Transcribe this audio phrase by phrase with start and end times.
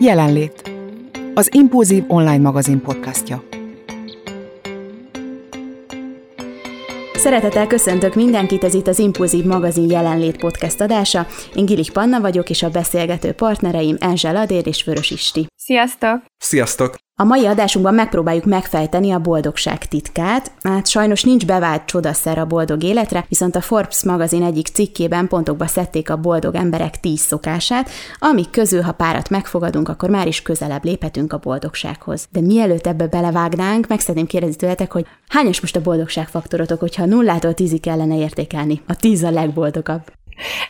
[0.00, 0.70] Jelenlét.
[1.34, 3.42] Az Impulzív online magazin podcastja.
[7.14, 11.26] Szeretettel köszöntök mindenkit, ez itt az Impulzív magazin jelenlét podcast adása.
[11.54, 15.46] Én Gilik Panna vagyok, és a beszélgető partnereim Enzsel Adér és Vörös Isti.
[15.56, 16.24] Sziasztok!
[16.38, 17.03] Sziasztok!
[17.16, 20.52] A mai adásunkban megpróbáljuk megfejteni a boldogság titkát.
[20.62, 25.66] Hát sajnos nincs bevált csodaszer a boldog életre, viszont a Forbes magazin egyik cikkében pontokba
[25.66, 30.84] szedték a boldog emberek tíz szokását, amik közül, ha párat megfogadunk, akkor már is közelebb
[30.84, 32.26] léphetünk a boldogsághoz.
[32.30, 37.54] De mielőtt ebbe belevágnánk, meg szeretném kérdezni tőletek, hogy hányos most a boldogságfaktorotok, hogyha nullától
[37.54, 38.82] tízig kellene értékelni?
[38.86, 40.12] A tíz a legboldogabb.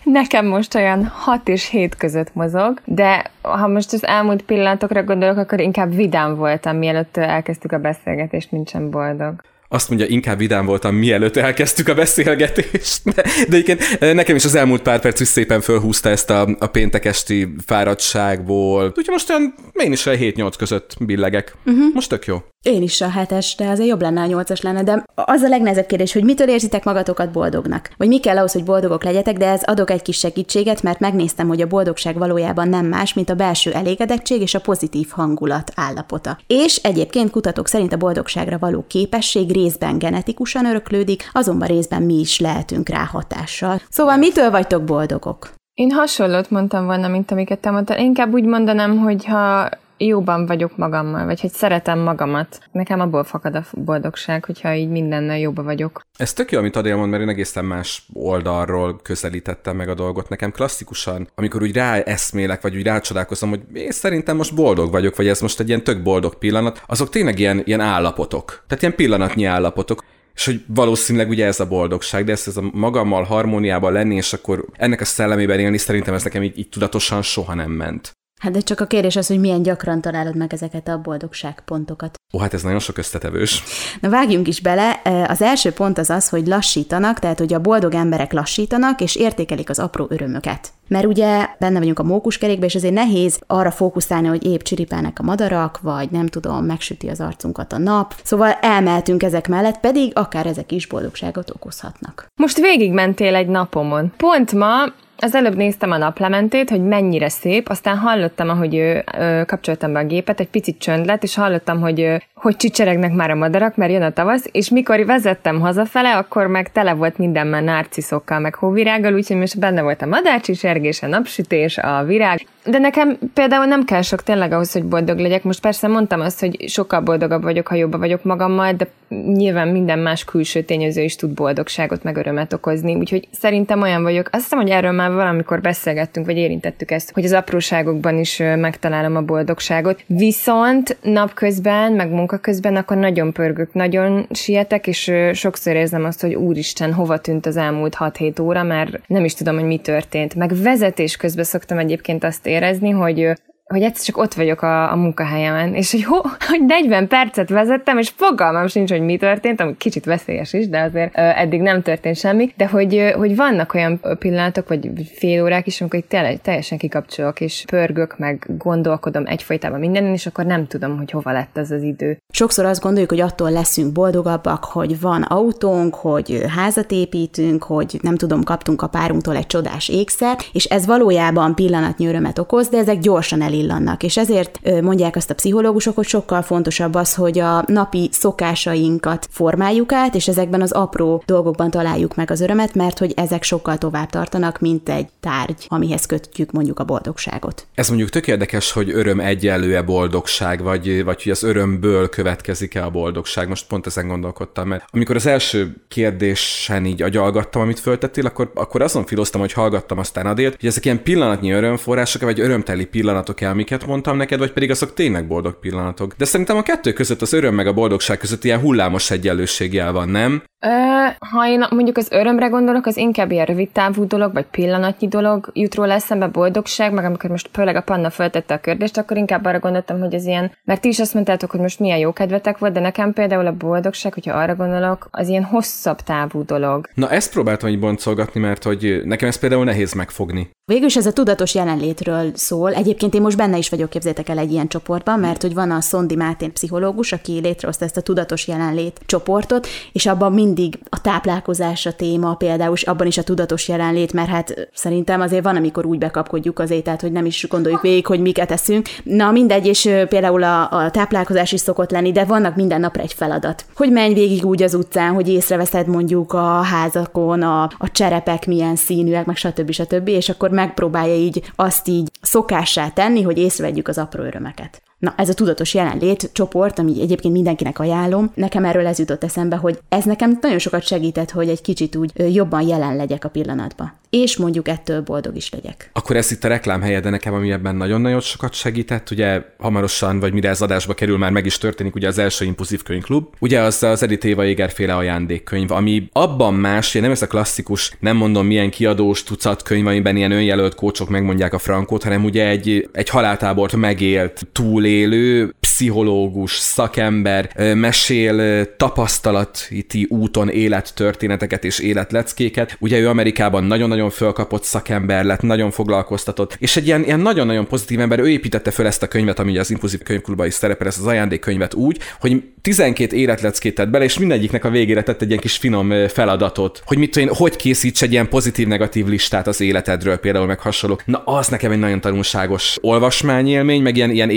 [0.02, 5.36] Nekem most olyan 6 és 7 között mozog, de ha most az elmúlt pillanatokra gondolok,
[5.36, 9.42] akkor inkább vidám voltam, mielőtt elkezdtük a beszélgetést, mint sem boldog
[9.74, 13.02] azt mondja, inkább vidám voltam, mielőtt elkezdtük a beszélgetést.
[13.48, 17.04] De, igen, nekem is az elmúlt pár perc is szépen fölhúzta ezt a, a péntek
[17.04, 18.86] esti fáradtságból.
[18.86, 21.56] Úgyhogy most olyan, én is a 7-8 között billegek.
[21.64, 21.94] Uh-huh.
[21.94, 22.42] Most tök jó.
[22.64, 25.86] Én is a hetes, de azért jobb lenne a nyolcas lenne, de az a legnehezebb
[25.86, 27.90] kérdés, hogy mitől érzitek magatokat boldognak?
[27.96, 31.48] Vagy mi kell ahhoz, hogy boldogok legyetek, de ez adok egy kis segítséget, mert megnéztem,
[31.48, 36.38] hogy a boldogság valójában nem más, mint a belső elégedettség és a pozitív hangulat állapota.
[36.46, 42.40] És egyébként kutatók szerint a boldogságra való képesség részben genetikusan öröklődik, azonban részben mi is
[42.40, 43.80] lehetünk rá hatással.
[43.90, 45.50] Szóval mitől vagytok boldogok?
[45.74, 47.98] Én hasonlót mondtam volna, mint amiket te mondtál.
[47.98, 52.58] Inkább úgy mondanám, hogy ha jóban vagyok magammal, vagy hogy szeretem magamat.
[52.72, 56.00] Nekem abból fakad a boldogság, hogyha így mindennel jóban vagyok.
[56.16, 60.28] Ez tök jó, amit Adél mond, mert én egészen más oldalról közelítettem meg a dolgot.
[60.28, 65.16] Nekem klasszikusan, amikor úgy rá eszmélek, vagy úgy rácsodálkozom, hogy én szerintem most boldog vagyok,
[65.16, 68.64] vagy ez most egy ilyen tök boldog pillanat, azok tényleg ilyen, ilyen állapotok.
[68.66, 72.70] Tehát ilyen pillanatnyi állapotok és hogy valószínűleg ugye ez a boldogság, de ezt ez a
[72.72, 77.22] magammal harmóniában lenni, és akkor ennek a szellemében élni, szerintem ez nekem így, így tudatosan
[77.22, 78.12] soha nem ment.
[78.44, 82.14] Hát de csak a kérdés az, hogy milyen gyakran találod meg ezeket a boldogságpontokat.
[82.34, 83.62] Ó, hát ez nagyon sok összetevős.
[84.00, 85.00] Na vágjunk is bele.
[85.28, 89.70] Az első pont az az, hogy lassítanak, tehát hogy a boldog emberek lassítanak, és értékelik
[89.70, 90.72] az apró örömöket.
[90.88, 95.22] Mert ugye benne vagyunk a mókuskerékben, és azért nehéz arra fókuszálni, hogy épp csiripelnek a
[95.22, 98.14] madarak, vagy nem tudom, megsüti az arcunkat a nap.
[98.22, 102.26] Szóval elmeltünk ezek mellett, pedig akár ezek is boldogságot okozhatnak.
[102.40, 104.12] Most végigmentél egy napomon.
[104.16, 109.42] Pont ma az előbb néztem a naplementét, hogy mennyire szép, aztán hallottam, ahogy ő, ö,
[109.46, 113.30] kapcsoltam be a gépet, egy picit csönd lett, és hallottam, hogy, ö, hogy csicseregnek már
[113.30, 117.64] a madarak, mert jön a tavasz, és mikor vezettem hazafele, akkor meg tele volt mindenben
[117.64, 122.46] narciszokkal, meg hóvirággal, úgyhogy most benne volt a madárcsicsergés, a napsütés, a virág.
[122.64, 125.42] De nekem például nem kell sok tényleg ahhoz, hogy boldog legyek.
[125.42, 128.88] Most persze mondtam azt, hogy sokkal boldogabb vagyok, ha jobban vagyok magammal, de
[129.26, 132.94] nyilván minden más külső tényező is tud boldogságot, meg örömet okozni.
[132.94, 134.28] Úgyhogy szerintem olyan vagyok.
[134.32, 139.16] Azt hiszem, hogy erről már valamikor beszélgettünk, vagy érintettük ezt, hogy az apróságokban is megtalálom
[139.16, 140.04] a boldogságot.
[140.06, 146.34] Viszont napközben, meg munka közben akkor nagyon pörgök, nagyon sietek, és sokszor érzem azt, hogy
[146.34, 150.34] úristen, hova tűnt az elmúlt 6-7 óra, mert nem is tudom, hogy mi történt.
[150.34, 153.32] Meg vezetés közben szoktam egyébként azt érezni, hogy
[153.74, 157.98] hogy egyszer csak ott vagyok a, a munkahelyemen, és hogy, ho, hogy 40 percet vezettem,
[157.98, 161.82] és fogalmam sincs, hogy mi történt, ami kicsit veszélyes is, de azért ö, eddig nem
[161.82, 166.40] történt semmi, de hogy, ö, hogy vannak olyan pillanatok, vagy fél órák is, amikor tényleg
[166.40, 171.56] teljesen kikapcsolok, és pörgök, meg gondolkodom egyfajtában mindenen, és akkor nem tudom, hogy hova lett
[171.56, 172.18] az az idő.
[172.32, 178.16] Sokszor azt gondoljuk, hogy attól leszünk boldogabbak, hogy van autónk, hogy házat építünk, hogy nem
[178.16, 182.98] tudom, kaptunk a párunktól egy csodás ékszer, és ez valójában pillanatnyi örömet okoz, de ezek
[182.98, 184.02] gyorsan el elillannak.
[184.02, 189.92] És ezért mondják azt a pszichológusok, hogy sokkal fontosabb az, hogy a napi szokásainkat formáljuk
[189.92, 194.10] át, és ezekben az apró dolgokban találjuk meg az örömet, mert hogy ezek sokkal tovább
[194.10, 197.66] tartanak, mint egy tárgy, amihez kötjük mondjuk a boldogságot.
[197.74, 202.90] Ez mondjuk tök érdekes, hogy öröm egyenlő-e boldogság, vagy, vagy hogy az örömből következik-e a
[202.90, 203.48] boldogság.
[203.48, 208.82] Most pont ezen gondolkodtam, mert amikor az első kérdésen így agyalgattam, amit föltettél, akkor, akkor
[208.82, 213.50] azon filoztam, hogy hallgattam aztán adélt, hogy ezek ilyen pillanatnyi örömforrások, vagy örömteli pillanatok el,
[213.50, 216.14] amiket mondtam neked, vagy pedig azok tényleg boldog pillanatok.
[216.16, 220.08] De szerintem a kettő között az öröm meg a boldogság között ilyen hullámos egyenlőségjel van,
[220.08, 220.42] nem?
[220.64, 225.08] Ö, ha én mondjuk az örömre gondolok, az inkább ilyen rövid távú dolog, vagy pillanatnyi
[225.08, 229.16] dolog jut róla eszembe boldogság, meg amikor most főleg a Panna föltette a kérdést, akkor
[229.16, 232.12] inkább arra gondoltam, hogy ez ilyen, mert ti is azt mondtátok, hogy most milyen jó
[232.12, 236.88] kedvetek volt, de nekem például a boldogság, hogyha arra gondolok, az ilyen hosszabb távú dolog.
[236.94, 240.50] Na ezt próbáltam így boncolgatni, mert hogy nekem ez például nehéz megfogni.
[240.66, 242.72] Végülis ez a tudatos jelenlétről szól.
[242.74, 245.80] Egyébként én most benne is vagyok, képzétek el egy ilyen csoportban, mert hogy van a
[245.80, 251.00] Szondi Máté pszichológus, aki létrehozta ezt a tudatos jelenlét csoportot, és abban mind mindig a
[251.00, 255.56] táplálkozás a téma, például és abban is a tudatos jelenlét, mert hát szerintem azért van,
[255.56, 258.88] amikor úgy bekapkodjuk az ételt, hogy nem is gondoljuk végig, hogy miket eszünk.
[259.02, 263.12] Na mindegy, és például a, a táplálkozás is szokott lenni, de vannak minden napra egy
[263.12, 263.64] feladat.
[263.74, 268.76] Hogy menj végig úgy az utcán, hogy észreveszed mondjuk a házakon, a, a cserepek milyen
[268.76, 269.70] színűek, meg stb.
[269.70, 270.08] stb.
[270.08, 274.82] És akkor megpróbálja így azt így szokássá tenni, hogy észrevegyük az apró örömeket.
[275.04, 279.56] Na, ez a tudatos jelenlét csoport, ami egyébként mindenkinek ajánlom, nekem erről ez jutott eszembe,
[279.56, 283.92] hogy ez nekem nagyon sokat segített, hogy egy kicsit úgy jobban jelen legyek a pillanatban.
[284.10, 285.90] És mondjuk ettől boldog is legyek.
[285.92, 290.20] Akkor ez itt a reklám helye, de nekem ami ebben nagyon-nagyon sokat segített, ugye hamarosan,
[290.20, 293.26] vagy mire ez adásba kerül, már meg is történik, ugye az első impulzív könyvklub.
[293.38, 297.96] Ugye az az Edith Éva Éger féle ajándékkönyv, ami abban más, nem ez a klasszikus,
[298.00, 302.48] nem mondom milyen kiadós tucat könyv, amiben ilyen önjelölt kócsok megmondják a frankót, hanem ugye
[302.48, 312.76] egy, egy haláltábort megélt, túlé élő pszichológus, szakember mesél tapasztalati úton élettörténeteket és életleckéket.
[312.80, 318.00] Ugye ő Amerikában nagyon-nagyon fölkapott szakember lett, nagyon foglalkoztatott, és egy ilyen, ilyen nagyon-nagyon pozitív
[318.00, 321.06] ember, ő építette föl ezt a könyvet, ami az Impulzív könyvklubban is szerepel, ezt az
[321.06, 325.56] ajándékkönyvet úgy, hogy 12 életleckét tett bele, és mindegyiknek a végére tett egy ilyen kis
[325.56, 330.60] finom feladatot, hogy mit tudom, hogy készíts egy ilyen pozitív-negatív listát az életedről, például meg
[330.60, 331.06] hasonlók.
[331.06, 334.30] Na, az nekem egy nagyon tanulságos olvasmányélmény, meg ilyen, ilyen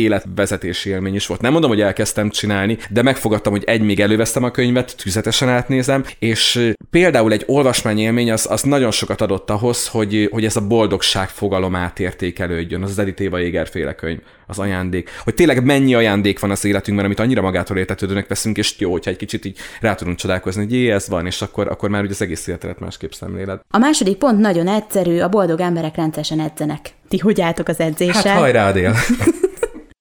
[0.48, 1.42] életvezetési élmény is volt.
[1.42, 6.04] Nem mondom, hogy elkezdtem csinálni, de megfogadtam, hogy egy még elővesztem a könyvet, tüzetesen átnézem,
[6.20, 11.30] és például egy olvasmányélmény az, az nagyon sokat adott ahhoz, hogy, hogy ez a boldogság
[11.30, 15.10] fogalom átértékelődjön, az az Edith Éva Éger féle könyv az ajándék.
[15.24, 19.12] Hogy tényleg mennyi ajándék van az életünkben, amit annyira magától értetődőnek veszünk, és jó, hogyha
[19.12, 22.12] egy kicsit így rá tudunk csodálkozni, hogy jé, ez van, és akkor, akkor már ugye
[22.12, 23.60] az egész életet másképp szemléled.
[23.70, 26.90] A második pont nagyon egyszerű, a boldog emberek rendszeresen edzenek.
[27.08, 28.32] Ti hogy álltok az edzéssel?
[28.32, 28.96] Hát hajrá, Dél!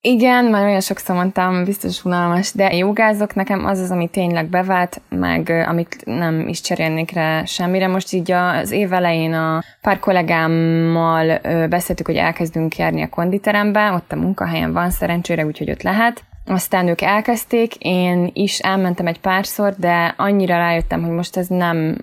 [0.08, 5.00] Igen, már olyan sokszor mondtam, biztos unalmas, de jogázok, nekem az az, ami tényleg bevált,
[5.08, 7.86] meg amit nem is cserélnék rá semmire.
[7.86, 14.12] Most így az év elején a pár kollégámmal beszéltük, hogy elkezdünk járni a konditerembe, ott
[14.12, 19.74] a munkahelyen van szerencsére, úgyhogy ott lehet, aztán ők elkezdték, én is elmentem egy párszor,
[19.78, 21.96] de annyira rájöttem, hogy most ez nem,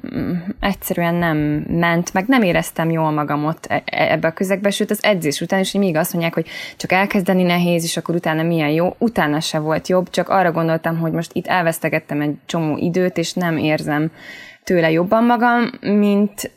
[0.59, 1.37] egyszerűen nem
[1.67, 2.27] ment, meg.
[2.27, 5.71] Nem éreztem jól magam ott e, e, ebbe a közegbe, sőt az edzés után is,
[5.71, 6.47] hogy még azt mondják, hogy
[6.77, 10.97] csak elkezdeni nehéz, és akkor utána milyen jó, utána se volt jobb, csak arra gondoltam,
[10.97, 14.11] hogy most itt elvesztegettem egy csomó időt, és nem érzem
[14.63, 16.51] tőle jobban magam, mint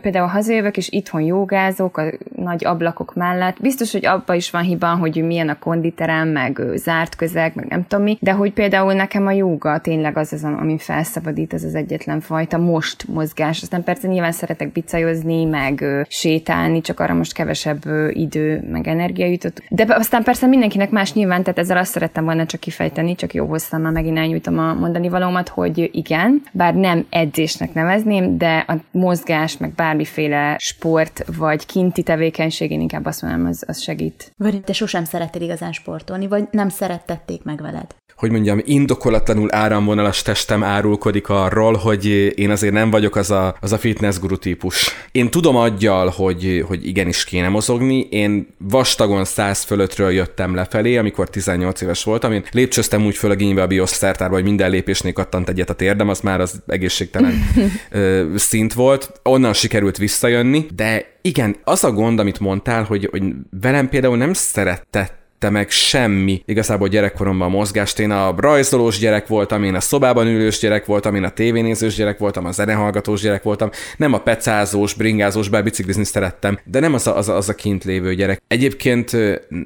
[0.00, 2.04] például hazajövök, és itthon jogázok a
[2.36, 3.60] nagy ablakok mellett.
[3.60, 7.86] Biztos, hogy abban is van hiba, hogy milyen a konditerem, meg zárt közeg, meg nem
[7.86, 11.74] tudom mi, de hogy például nekem a joga tényleg az az, ami felszabadít, az az
[11.74, 13.62] egyetlen fajta most mozgás.
[13.62, 19.62] Aztán persze nyilván szeretek bicajozni, meg sétálni, csak arra most kevesebb idő, meg energia jutott.
[19.68, 23.46] De aztán persze mindenkinek más nyilván, tehát ezzel azt szerettem volna csak kifejteni, csak jó
[23.46, 28.74] hosszan már megint elnyújtom a mondani valómat, hogy igen, bár nem edzésnek nevezném, de a
[28.90, 34.32] mozgás, meg bármiféle sport, vagy kinti tevékenység, én inkább azt mondom, az, az segít.
[34.36, 37.94] Vagy te sosem szerettél igazán sportolni, vagy nem szerettették meg veled?
[38.24, 43.72] Hogy mondjam, indokolatlanul áramvonalas testem árulkodik arról, hogy én azért nem vagyok az a, az
[43.72, 44.90] a fitness guru típus.
[45.12, 51.30] Én tudom aggyal, hogy, hogy igenis kéne mozogni, én vastagon 100 fölöttről jöttem lefelé, amikor
[51.30, 55.48] 18 éves voltam, én lépcsöztem úgy föl a génybe a bioszertárba, hogy minden lépésnél kattant
[55.48, 57.48] egyet a térdem, az már az egészségtelen
[58.36, 59.20] szint volt.
[59.22, 63.22] Onnan sikerült visszajönni, de igen, az a gond, amit mondtál, hogy, hogy
[63.60, 67.98] velem például nem szeretett érte meg semmi igazából gyerekkoromban a mozgást.
[67.98, 72.18] Én a rajzolós gyerek voltam, én a szobában ülős gyerek voltam, én a tévénézős gyerek
[72.18, 77.06] voltam, a zenehallgatós gyerek voltam, nem a pecázós, bringázós, bár biciklizni szerettem, de nem az
[77.06, 78.42] a, az, a, az a kint lévő gyerek.
[78.48, 79.16] Egyébként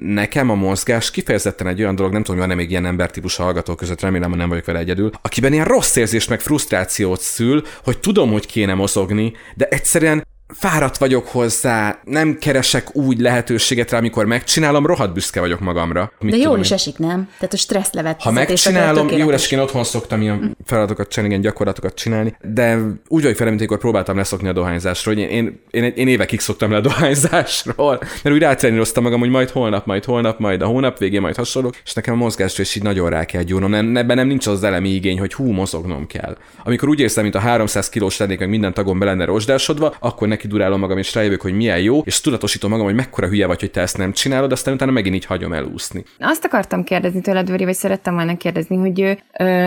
[0.02, 4.00] nekem a mozgás kifejezetten egy olyan dolog, nem tudom, van-e még ilyen embertípus hallgató között,
[4.00, 8.33] remélem, hogy nem vagyok vele egyedül, akiben ilyen rossz érzés meg frusztrációt szül, hogy tudom,
[8.33, 10.25] hogy kéne mozogni, de egyszerűen
[10.55, 16.12] fáradt vagyok hozzá, nem keresek úgy lehetőséget rá, amikor megcsinálom, rohadt büszke vagyok magamra.
[16.21, 17.28] Mit De jól tudom, is esik, nem?
[17.38, 18.23] Tehát a stressz levet.
[18.23, 22.78] Ha megcsinálom, jó esik, én otthon szoktam ilyen feladatokat csinálni, ilyen gyakorlatokat csinálni, de
[23.09, 26.40] úgy vagyok fel, mint amikor próbáltam leszokni a dohányzásról, hogy én, én, én, én évekig
[26.40, 30.67] szoktam le a dohányzásról, mert úgy rátreníroztam magam, hogy majd holnap, majd holnap, majd a
[30.67, 33.71] hónap végén majd hasonlók, és nekem a mozgásra is így nagyon rá kell gyúrnom.
[33.71, 36.37] Nem, ebben nem nincs az elemi igény, hogy hú, mozognom kell.
[36.64, 40.28] Amikor úgy érzem, mint a 300 kilós lennék, meg minden tagom be lenne rozsdásodva, akkor
[40.38, 43.61] neki durálom magam, és rájövök, hogy milyen jó, és tudatosítom magam, hogy mekkora hülye vagy,
[43.61, 46.04] hogy te ezt nem csinálod, aztán utána megint így hagyom elúszni.
[46.18, 49.14] Azt akartam kérdezni tőled, Veri, vagy szerettem volna kérdezni, hogy ö,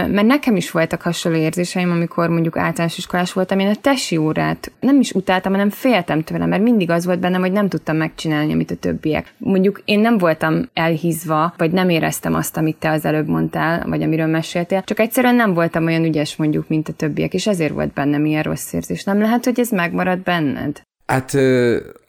[0.08, 4.72] mert nekem is voltak hasonló érzéseim, amikor mondjuk általános iskolás voltam, én a tesi órát
[4.80, 8.54] nem is utáltam, hanem féltem tőle, mert mindig az volt bennem, hogy nem tudtam megcsinálni,
[8.54, 9.34] amit a többiek.
[9.38, 14.02] Mondjuk én nem voltam elhízva, vagy nem éreztem azt, amit te az előbb mondtál, vagy
[14.02, 17.94] amiről meséltél, csak egyszerűen nem voltam olyan ügyes mondjuk, mint a többiek, és ezért volt
[17.94, 19.04] bennem ilyen rossz érzés.
[19.04, 20.20] Nem lehet, hogy ez megmarad
[20.62, 20.82] benned?
[21.06, 21.34] Hát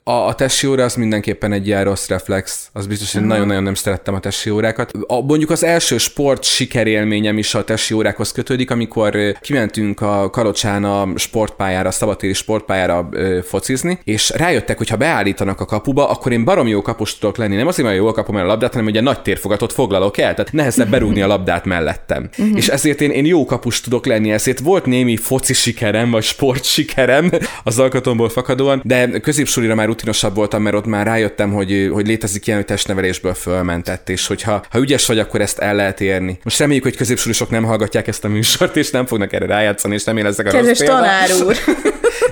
[0.04, 2.71] a, a tesi óra az mindenképpen egy ilyen rossz reflex.
[2.73, 4.92] Az biztos, hogy nagyon-nagyon nem szerettem a tesi órákat.
[5.06, 10.85] A, mondjuk az első sport sikerélményem is a tesi órákhoz kötődik, amikor kimentünk a Kalocsán
[10.85, 13.09] a sportpályára, a szabadtéri sportpályára
[13.44, 17.56] focizni, és rájöttek, hogy ha beállítanak a kapuba, akkor én barom jó kapus tudok lenni.
[17.56, 20.52] Nem azért, mert jól kapom el a labdát, hanem ugye nagy térfogatot foglalok el, tehát
[20.52, 22.28] nehezebb berúgni a labdát mellettem.
[22.37, 22.56] Mhm.
[22.56, 26.64] és ezért én, én jó kapus tudok lenni, ezért volt némi foci sikerem, vagy sport
[26.64, 27.30] sikerem
[27.64, 32.47] az alkatomból fakadóan, de középsulira már rutinosabb voltam, mert ott már rájöttem, hogy, hogy létezik
[32.47, 36.39] ilyen, hogy testnevelésből fölmentett, és hogyha ha ügyes vagy, akkor ezt el lehet érni.
[36.45, 40.05] Most reméljük, hogy középsulisok nem hallgatják ezt a műsort, és nem fognak erre rájátszani, és
[40.05, 41.57] nem én a Kedves rossz tanár úr!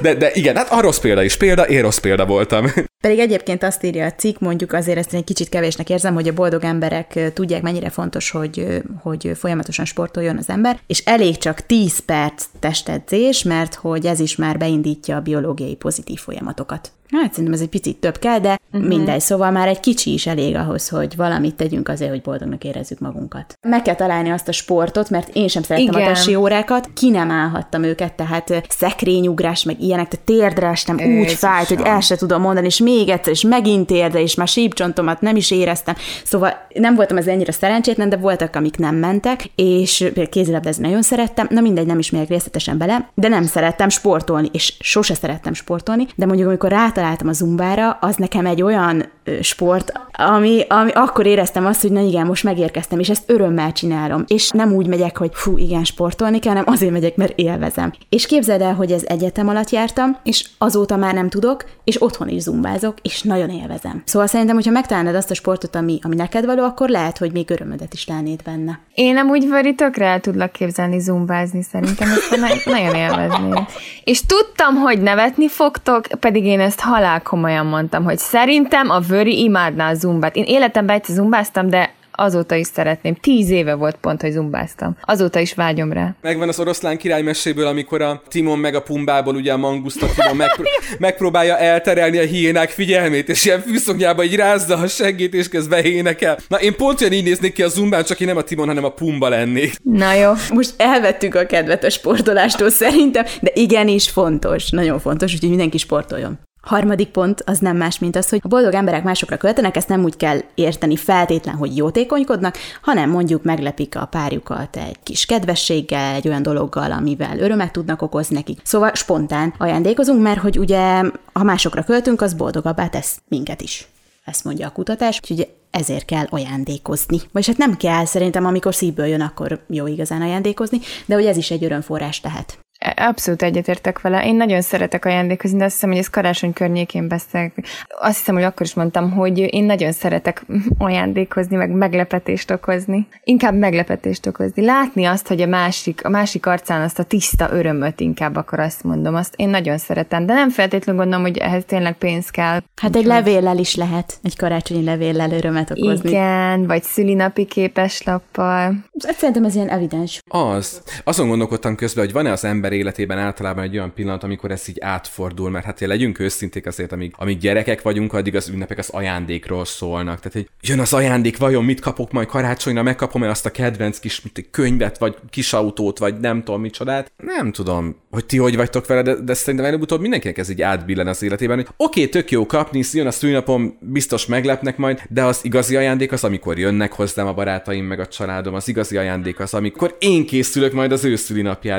[0.01, 2.67] De, de igen, hát a rossz példa is példa, én rossz példa voltam.
[3.01, 6.33] Pedig egyébként azt írja a cikk, mondjuk azért ezt egy kicsit kevésnek érzem, hogy a
[6.33, 11.99] boldog emberek tudják, mennyire fontos, hogy, hogy folyamatosan sportoljon az ember, és elég csak 10
[11.99, 16.93] perc testedzés, mert hogy ez is már beindítja a biológiai pozitív folyamatokat.
[17.11, 18.89] Hát szerintem ez egy picit több kell, de uh-huh.
[18.89, 22.99] mindegy, szóval már egy kicsi is elég ahhoz, hogy valamit tegyünk azért, hogy boldognak érezzük
[22.99, 23.59] magunkat.
[23.63, 26.09] Meg kell találni azt a sportot, mert én sem szerettem Igen.
[26.09, 31.33] a tesi órákat, ki nem állhattam őket, tehát szekrényugrás, meg ilyenek, tehát térdre estem úgy
[31.33, 35.21] fájt, hogy el se tudom mondani, és még egyszer, és megint térdre, és már sípcsontomat
[35.21, 35.95] nem is éreztem.
[36.25, 41.47] Szóval nem voltam az ennyire szerencsétlen, de voltak, amik nem mentek, és kézilabdázni nagyon szerettem,
[41.51, 46.07] na mindegy, nem is megyek részletesen bele, de nem szerettem sportolni, és sose szerettem sportolni,
[46.17, 49.05] de mondjuk amikor rátaláltam a zumbára, az nekem egy olyan
[49.41, 54.25] sport, ami, ami akkor éreztem azt, hogy na igen, most megérkeztem, és ezt örömmel csinálom.
[54.27, 57.93] És nem úgy megyek, hogy fú, igen, sportolni kell, hanem azért megyek, mert élvezem.
[58.09, 62.29] És képzeld el, hogy ez egyetem alatt jártam, és azóta már nem tudok, és otthon
[62.29, 64.03] is zumbázok, és nagyon élvezem.
[64.05, 67.51] Szóval szerintem, hogyha megtalálnád azt a sportot, ami, ami neked való, akkor lehet, hogy még
[67.51, 68.79] örömödet is lelnéd benne.
[68.95, 73.67] Én nem úgy Veri, tökre el tudlak képzelni zumbázni, szerintem ezt na- nagyon élvezni.
[74.05, 79.43] És tudtam, hogy nevetni fogtok, pedig én ezt halál komolyan mondtam, hogy szerintem a Vöri
[79.43, 80.37] imádná a zumbát.
[80.37, 83.15] Én életemben egyszer zumbáztam, de azóta is szeretném.
[83.15, 84.97] Tíz éve volt pont, hogy zumbáztam.
[85.03, 86.15] Azóta is vágyom rá.
[86.21, 90.37] Megvan az oroszlán király meséből, amikor a Timon meg a Pumbából, ugye a Mangusta Timon
[90.37, 90.65] megpró-
[90.99, 96.39] megpróbálja elterelni a hiénák figyelmét, és ilyen fűszonyába így rázza a seggét, és közben énekel.
[96.49, 98.85] Na én pont olyan így néznék ki a zumbán, csak én nem a Timon, hanem
[98.85, 99.75] a Pumba lennék.
[99.83, 100.33] Na jó.
[100.53, 106.39] Most elvettük a kedvet a sportolástól szerintem, de igenis fontos, nagyon fontos, úgyhogy mindenki sportoljon.
[106.61, 110.05] Harmadik pont az nem más, mint az, hogy a boldog emberek másokra költenek, ezt nem
[110.05, 116.29] úgy kell érteni feltétlen, hogy jótékonykodnak, hanem mondjuk meglepik a párjukat egy kis kedvességgel, egy
[116.29, 118.61] olyan dologgal, amivel örömet tudnak okozni nekik.
[118.65, 121.03] Szóval spontán ajándékozunk, mert hogy ugye,
[121.33, 123.89] ha másokra költünk, az boldogabbá tesz minket is.
[124.25, 127.21] Ezt mondja a kutatás, úgyhogy ezért kell ajándékozni.
[127.33, 131.37] Vagyis hát nem kell, szerintem amikor szívből jön, akkor jó igazán ajándékozni, de hogy ez
[131.37, 132.59] is egy örömforrás tehet.
[132.97, 134.27] Abszolút egyetértek vele.
[134.27, 137.65] Én nagyon szeretek ajándékozni, de azt hiszem, hogy ez karácsony környékén beszélek.
[138.01, 140.47] Azt hiszem, hogy akkor is mondtam, hogy én nagyon szeretek
[140.79, 143.07] ajándékozni, meg meglepetést okozni.
[143.25, 144.65] Inkább meglepetést okozni.
[144.65, 148.85] Látni azt, hogy a másik, a másik arcán azt a tiszta örömöt inkább akkor azt
[148.85, 149.15] mondom.
[149.15, 152.61] Azt én nagyon szeretem, de nem feltétlenül gondolom, hogy ehhez tényleg pénz kell.
[152.77, 156.09] Hát egy levéllel is lehet, egy karácsonyi levéllel örömet okozni.
[156.09, 158.85] Igen, vagy szülinapi képeslappal.
[158.99, 160.21] Szerintem ez ilyen evidens.
[160.29, 160.83] Az.
[161.05, 164.69] Azon gondolkodtam közben, hogy van-e az ember ember életében általában egy olyan pillanat, amikor ez
[164.69, 168.89] így átfordul, mert hát legyünk őszinték azért, amíg, amíg gyerekek vagyunk, addig az ünnepek az
[168.89, 170.17] ajándékról szólnak.
[170.17, 174.23] Tehát, hogy jön az ajándék, vajon mit kapok majd karácsonyra, megkapom-e azt a kedvenc kis
[174.23, 177.13] mit, könyvet, vagy kis autót, vagy nem tudom micsodát.
[177.17, 181.07] Nem tudom, hogy ti hogy vagytok vele, de, de szerintem előbb-utóbb mindenkinek ez így átbillen
[181.07, 185.25] az életében, hogy oké, okay, tök jó kapni, jön a szülinapom, biztos meglepnek majd, de
[185.25, 189.41] az igazi ajándék az, amikor jönnek hozzám a barátaim, meg a családom, az igazi ajándék
[189.41, 191.17] az, amikor én készülök majd az ő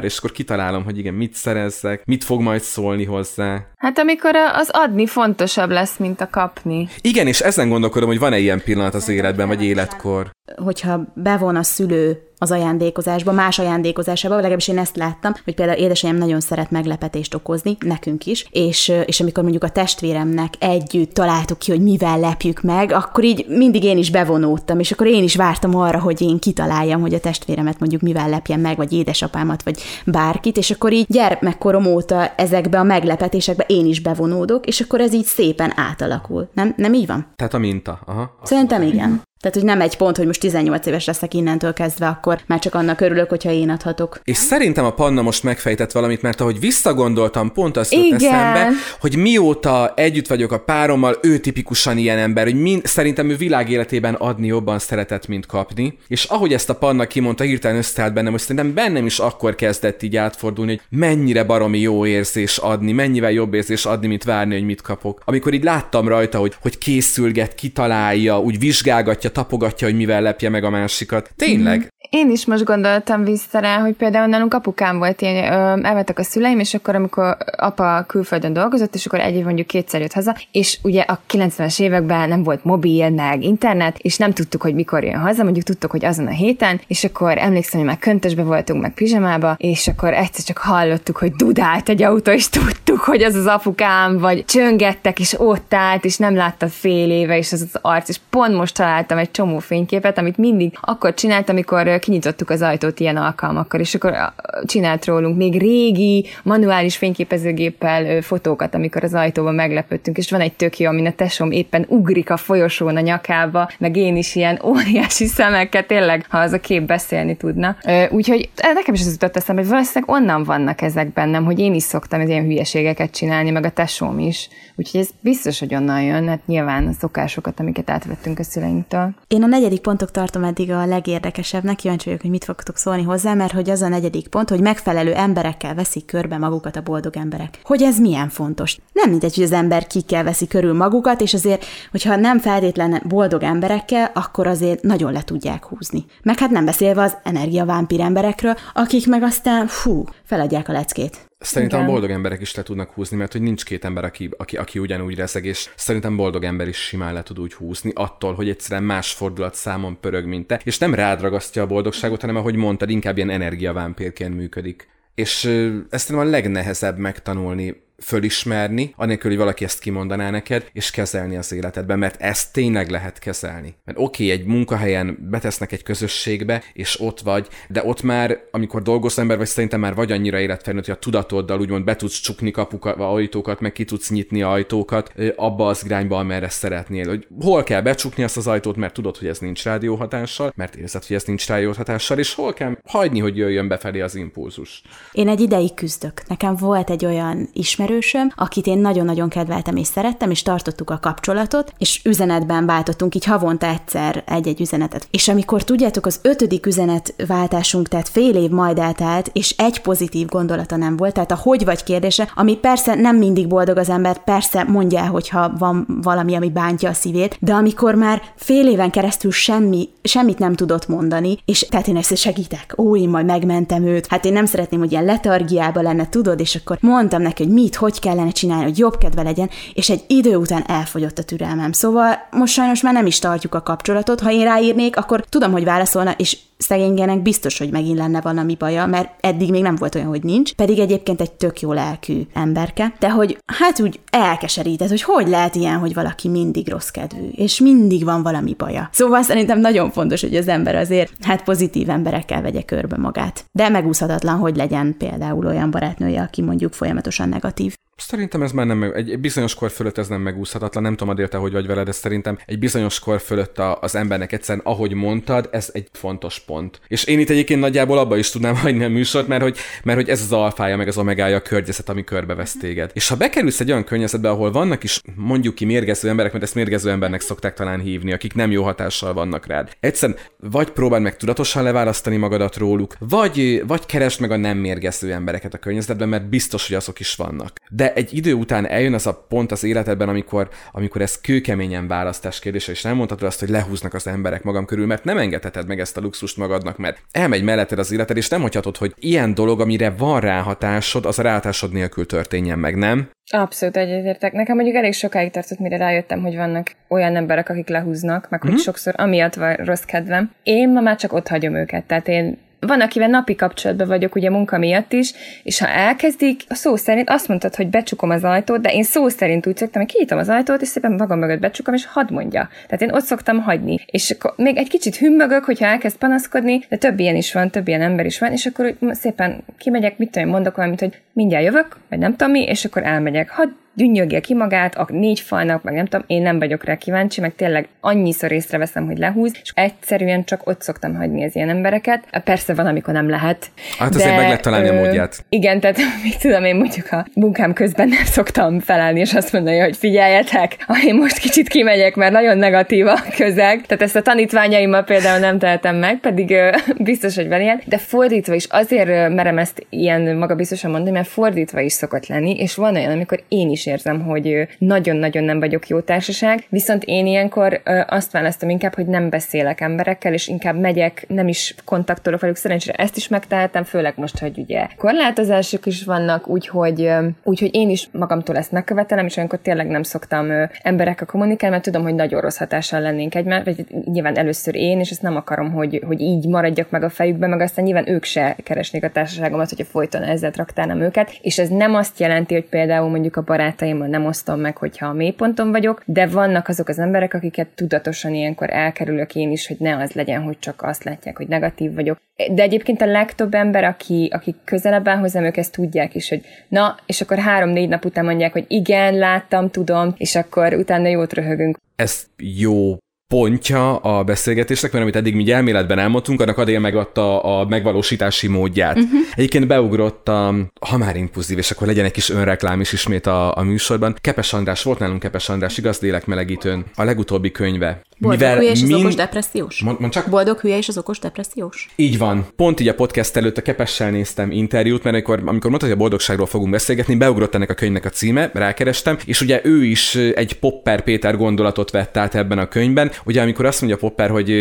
[0.01, 3.66] és akkor kitalálom, tudom, hogy igen, mit szerezzek, mit fog majd szólni hozzá.
[3.78, 6.88] Hát amikor az adni fontosabb lesz, mint a kapni.
[7.02, 10.30] Igen, és ezen gondolkodom, hogy van-e ilyen pillanat az életben, vagy életkor.
[10.56, 16.15] Hogyha bevon a szülő az ajándékozásba, más ajándékozásában, legalábbis én ezt láttam, hogy például édesanyám
[16.15, 21.71] nagyon szeret meglepetést okozni, nekünk is, és, és amikor mondjuk a testvéremnek együtt találtuk ki,
[21.71, 25.75] hogy mivel lepjük meg, akkor így mindig én is bevonódtam, és akkor én is vártam
[25.75, 30.57] arra, hogy én kitaláljam, hogy a testvéremet mondjuk mivel lepjem meg, vagy édesapámat, vagy bárkit,
[30.57, 35.25] és akkor így gyermekkorom óta ezekbe a meglepetésekbe én is bevonódok, és akkor ez így
[35.25, 36.50] szépen átalakul.
[36.53, 37.27] Nem, nem így van?
[37.36, 38.00] Tehát a minta.
[38.05, 38.38] Aha.
[38.43, 39.21] Szerintem igen.
[39.41, 42.75] Tehát, hogy nem egy pont, hogy most 18 éves leszek innentől kezdve, akkor már csak
[42.75, 44.19] annak örülök, hogyha én adhatok.
[44.24, 48.69] És szerintem a Panna most megfejtett valamit, mert ahogy visszagondoltam, pont azt jutott eszembe,
[49.00, 54.13] hogy mióta együtt vagyok a párommal, ő tipikusan ilyen ember, hogy mind, szerintem ő világéletében
[54.13, 55.98] adni jobban szeretett, mint kapni.
[56.07, 60.03] És ahogy ezt a Panna kimondta, hirtelen összeállt bennem, hogy szerintem bennem is akkor kezdett
[60.03, 64.65] így átfordulni, hogy mennyire baromi jó érzés adni, mennyivel jobb érzés adni, mint várni, hogy
[64.65, 65.21] mit kapok.
[65.25, 70.64] Amikor így láttam rajta, hogy, hogy készülget, kitalálja, úgy vizsgálgatja tapogatja, hogy mivel lepje meg
[70.64, 71.32] a másikat.
[71.36, 71.90] Tényleg?
[72.12, 76.24] Én is most gondoltam vissza rá, hogy például nálunk apukám volt ilyen, ö, elvettek a
[76.24, 80.36] szüleim, és akkor amikor apa külföldön dolgozott, és akkor egy év mondjuk kétszer jött haza,
[80.51, 85.03] és ugye a 90-es években nem volt mobil, meg internet, és nem tudtuk, hogy mikor
[85.03, 88.82] jön haza, mondjuk tudtuk, hogy azon a héten, és akkor emlékszem, hogy már köntösbe voltunk,
[88.82, 93.36] meg pizsamába, és akkor egyszer csak hallottuk, hogy dudált egy autó, és tudtuk, hogy az
[93.36, 97.80] az apukám, vagy csöngettek, és ott állt, és nem látta fél éve, és az az
[97.82, 102.62] arc, és pont most találtam egy csomó fényképet, amit mindig akkor csináltam, amikor kinyitottuk az
[102.62, 104.34] ajtót ilyen alkalmakkor, és akkor
[104.65, 110.79] csinált rólunk még régi, manuális fényképezőgéppel fotókat, amikor az ajtóban meglepődtünk, és van egy tök
[110.79, 115.25] jó, amin a tesom éppen ugrik a folyosón a nyakába, meg én is ilyen óriási
[115.25, 117.75] szemekkel, tényleg, ha az a kép beszélni tudna.
[118.10, 121.84] Úgyhogy nekem is az jutott eszembe, hogy valószínűleg onnan vannak ezek bennem, hogy én is
[121.84, 124.50] szoktam az ilyen hülyeségeket csinálni, meg a tesóm is.
[124.75, 129.10] Úgyhogy ez biztos, hogy onnan jön, hát nyilván a szokásokat, amiket átvettünk a szüleinktől.
[129.27, 133.33] Én a negyedik pontok tartom eddig a legérdekesebbnek, kíváncsi vagyok, hogy mit fogtok szólni hozzá,
[133.33, 137.60] mert hogy az a negyedik pont, hogy megfelelő emberekkel veszik körbe magukat a boldog emberek.
[137.63, 138.77] Hogy ez milyen fontos.
[138.93, 143.43] Nem mindegy, hogy az ember kikkel veszi körül magukat, és azért, hogyha nem feltétlen boldog
[143.43, 146.05] emberekkel, akkor azért nagyon le tudják húzni.
[146.24, 151.31] Meg hát nem beszélve az energiavámpír emberekről, akik meg aztán, fú, feladják a leckét.
[151.41, 151.91] Szerintem Igen.
[151.91, 155.15] boldog emberek is le tudnak húzni, mert hogy nincs két ember, aki, aki, aki ugyanúgy
[155.15, 159.12] rezeg, és szerintem boldog ember is simán le tud úgy húzni, attól, hogy egyszerűen más
[159.13, 163.17] fordulat számon pörög, mint te, és nem rád ragasztja a boldogságot, hanem ahogy mondtad, inkább
[163.17, 164.89] ilyen energiavámpérként működik.
[165.15, 165.45] És
[165.89, 171.51] ezt nem a legnehezebb megtanulni fölismerni, anélkül, hogy valaki ezt kimondaná neked, és kezelni az
[171.51, 173.75] életedben, mert ezt tényleg lehet kezelni.
[173.86, 178.81] Mert oké, okay, egy munkahelyen betesznek egy közösségbe, és ott vagy, de ott már, amikor
[178.81, 182.51] dolgozó ember vagy, szerintem már vagy annyira életfelnőtt, hogy a tudatoddal úgymond be tudsz csukni
[182.51, 187.08] kapukat, ajtókat, meg ki tudsz nyitni ajtókat abba az irányba, amerre szeretnél.
[187.08, 191.05] Hogy hol kell becsukni azt az ajtót, mert tudod, hogy ez nincs rádióhatással, mert érzed,
[191.05, 194.82] hogy ez nincs rádióhatással, és hol kell hagyni, hogy jöjjön befelé az impulzus.
[195.12, 196.28] Én egy ideig küzdök.
[196.28, 200.99] Nekem volt egy olyan ismerő, ismerősöm, akit én nagyon-nagyon kedveltem és szerettem, és tartottuk a
[201.01, 205.08] kapcsolatot, és üzenetben váltottunk így havonta egyszer egy-egy üzenetet.
[205.12, 210.75] És amikor tudjátok, az ötödik üzenetváltásunk, tehát fél év majd eltelt, és egy pozitív gondolata
[210.75, 214.63] nem volt, tehát a hogy vagy kérdése, ami persze nem mindig boldog az ember, persze
[214.63, 219.32] mondja el, hogyha van valami, ami bántja a szívét, de amikor már fél éven keresztül
[219.32, 224.08] semmi, semmit nem tudott mondani, és tehát én ezt segítek, ó, én majd megmentem őt,
[224.08, 227.75] hát én nem szeretném, hogy ilyen letargiába lenne, tudod, és akkor mondtam neki, hogy mit,
[227.82, 231.72] hogy kellene csinálni, hogy jobb kedve legyen, és egy idő után elfogyott a türelmem.
[231.72, 234.20] Szóval most sajnos már nem is tartjuk a kapcsolatot.
[234.20, 238.86] Ha én ráírnék, akkor tudom, hogy válaszolna, és szegénygenek biztos, hogy megint lenne valami baja,
[238.86, 242.93] mert eddig még nem volt olyan, hogy nincs, pedig egyébként egy tök jó lelkű emberke,
[243.00, 247.60] de hogy hát úgy elkeserített, hogy hogy lehet ilyen, hogy valaki mindig rossz kedvű, és
[247.60, 248.89] mindig van valami baja.
[248.91, 253.45] Szóval szerintem nagyon fontos, hogy az ember azért hát pozitív emberekkel vegye körbe magát.
[253.52, 257.76] De megúszhatatlan, hogy legyen például olyan barátnője, aki mondjuk folyamatosan negatív.
[258.08, 261.38] Szerintem ez már nem, egy bizonyos kor fölött ez nem megúszhatatlan, nem tudom, Adél, te
[261.38, 265.50] hogy vagy veled, de szerintem egy bizonyos kor fölött a, az embernek egyszerűen, ahogy mondtad,
[265.52, 266.82] ez egy fontos pont.
[266.88, 270.10] És én itt egyébként nagyjából abba is tudnám hagyni a műsort, mert hogy, mert hogy
[270.10, 272.92] ez az alfája, meg az omegája a környezet, ami körbevesz téged.
[272.94, 276.56] És ha bekerülsz egy olyan környezetbe, ahol vannak is mondjuk ki mérgező emberek, mert ezt
[276.56, 279.70] mérgező embernek szokták talán hívni, akik nem jó hatással vannak rád.
[279.80, 285.12] Egyszerűen vagy próbáld meg tudatosan leválasztani magadat róluk, vagy, vagy keresd meg a nem mérgező
[285.12, 287.60] embereket a környezetben, mert biztos, hogy azok is vannak.
[287.70, 291.88] De de egy idő után eljön az a pont az életedben, amikor, amikor ez kőkeményen
[291.88, 295.67] választás kérdése, és nem mondhatod azt, hogy lehúznak az emberek magam körül, mert nem engedheted
[295.67, 299.34] meg ezt a luxust magadnak, mert elmegy melletted az életed, és nem hagyhatod, hogy ilyen
[299.34, 303.10] dolog, amire van ráhatásod, az a ráhatásod nélkül történjen meg, nem?
[303.34, 304.34] Abszolút egyetértek.
[304.34, 308.51] Nekem mondjuk elég sokáig tartott, mire rájöttem, hogy vannak olyan emberek, akik lehúznak, meg hogy
[308.51, 308.56] mm.
[308.56, 310.32] sokszor amiatt van rossz kedvem.
[310.43, 311.86] Én ma már csak ott hagyom őket.
[311.86, 316.54] Tehát én van, akivel napi kapcsolatban vagyok, ugye munka miatt is, és ha elkezdik, a
[316.54, 319.91] szó szerint azt mondtad, hogy becsukom az ajtót, de én szó szerint úgy szoktam, hogy
[319.91, 322.50] kinyitom az ajtót, és szépen magam mögött becsukom, és hadd mondja.
[322.67, 323.80] Tehát én ott szoktam hagyni.
[323.86, 327.67] És akkor még egy kicsit hümmögök, hogyha elkezd panaszkodni, de több ilyen is van, több
[327.67, 331.78] ilyen ember is van, és akkor szépen kimegyek, mit tudom, mondok valamit, hogy mindjárt jövök,
[331.89, 333.30] vagy nem tudom mi, és akkor elmegyek.
[333.30, 337.21] Hadd gyűnyögje ki magát, a négy falnak, meg nem tudom, én nem vagyok rá kíváncsi,
[337.21, 342.21] meg tényleg annyiszor észreveszem, hogy lehúz, és egyszerűen csak ott szoktam hagyni az ilyen embereket.
[342.23, 343.51] Persze van, amikor nem lehet.
[343.77, 345.25] Hát azért de, meg lehet találni ö, a módját.
[345.29, 349.60] Igen, tehát mit tudom, én mondjuk a munkám közben nem szoktam felállni, és azt mondani,
[349.60, 353.62] hogy figyeljetek, ha én most kicsit kimegyek, mert nagyon negatív a közeg.
[353.65, 357.62] Tehát ezt a tanítványaimmal például nem tehetem meg, pedig ö, biztos, hogy van ilyen.
[357.65, 362.55] De fordítva is azért merem ezt ilyen magabiztosan mondani, mert fordítva is szokott lenni, és
[362.55, 367.06] van olyan, amikor én is is érzem, hogy nagyon-nagyon nem vagyok jó társaság, viszont én
[367.06, 372.36] ilyenkor azt választom inkább, hogy nem beszélek emberekkel, és inkább megyek, nem is kontaktolok velük.
[372.36, 376.89] Szerencsére ezt is megtehetem, főleg most, hogy ugye korlátozások is vannak, úgyhogy,
[377.24, 380.28] úgyhogy én is magamtól ezt megkövetelem, és olyankor tényleg nem szoktam
[380.62, 384.89] emberekkel kommunikálni, mert tudom, hogy nagyon rossz hatással lennénk egymás, vagy nyilván először én, és
[384.89, 388.36] ezt nem akarom, hogy, hogy így maradjak meg a fejükben, meg aztán nyilván ők se
[388.43, 392.89] keresnék a társaságomat, hogyha folyton ezzel traktálnám őket, és ez nem azt jelenti, hogy például
[392.89, 396.80] mondjuk a barát barátaimmal nem osztom meg, hogyha a mélyponton vagyok, de vannak azok az
[396.80, 401.18] emberek, akiket tudatosan ilyenkor elkerülök én is, hogy ne az legyen, hogy csak azt látják,
[401.18, 401.98] hogy negatív vagyok.
[402.32, 406.22] De egyébként a legtöbb ember, aki, aki közelebb áll hozzám, ők ezt tudják is, hogy
[406.48, 411.14] na, és akkor három-négy nap után mondják, hogy igen, láttam, tudom, és akkor utána jót
[411.14, 411.58] röhögünk.
[411.76, 412.78] Ez jó
[413.12, 418.78] pontja a beszélgetésnek, mert amit eddig mi elméletben elmondtunk, annak Adél megadta a megvalósítási módját.
[418.78, 419.00] Uh-huh.
[419.15, 423.38] Egyébként beugrott a, ha már impulzív, és akkor legyen egy kis önreklám is ismét a,
[423.38, 423.95] a műsorban.
[424.02, 427.82] Kepes András, volt nálunk Kepes András, igaz lélekmelegítőn, a legutóbbi könyve.
[427.97, 428.74] Boldog Mivel hülye és mind...
[428.74, 429.62] az okos depressziós?
[429.63, 430.10] Mond, mond csak...
[430.10, 431.69] Boldog hülye és az okos depressziós?
[431.76, 432.26] Így van.
[432.36, 435.80] Pont így a podcast előtt a Kepessel néztem interjút, mert amikor, amikor mondta, hogy a
[435.80, 440.39] boldogságról fogunk beszélgetni, beugrott ennek a könyvnek a címe, rákerestem, és ugye ő is egy
[440.39, 444.34] Popper Péter gondolatot vett át ebben a könyvben, Ugye amikor azt mondja Popper, hogy,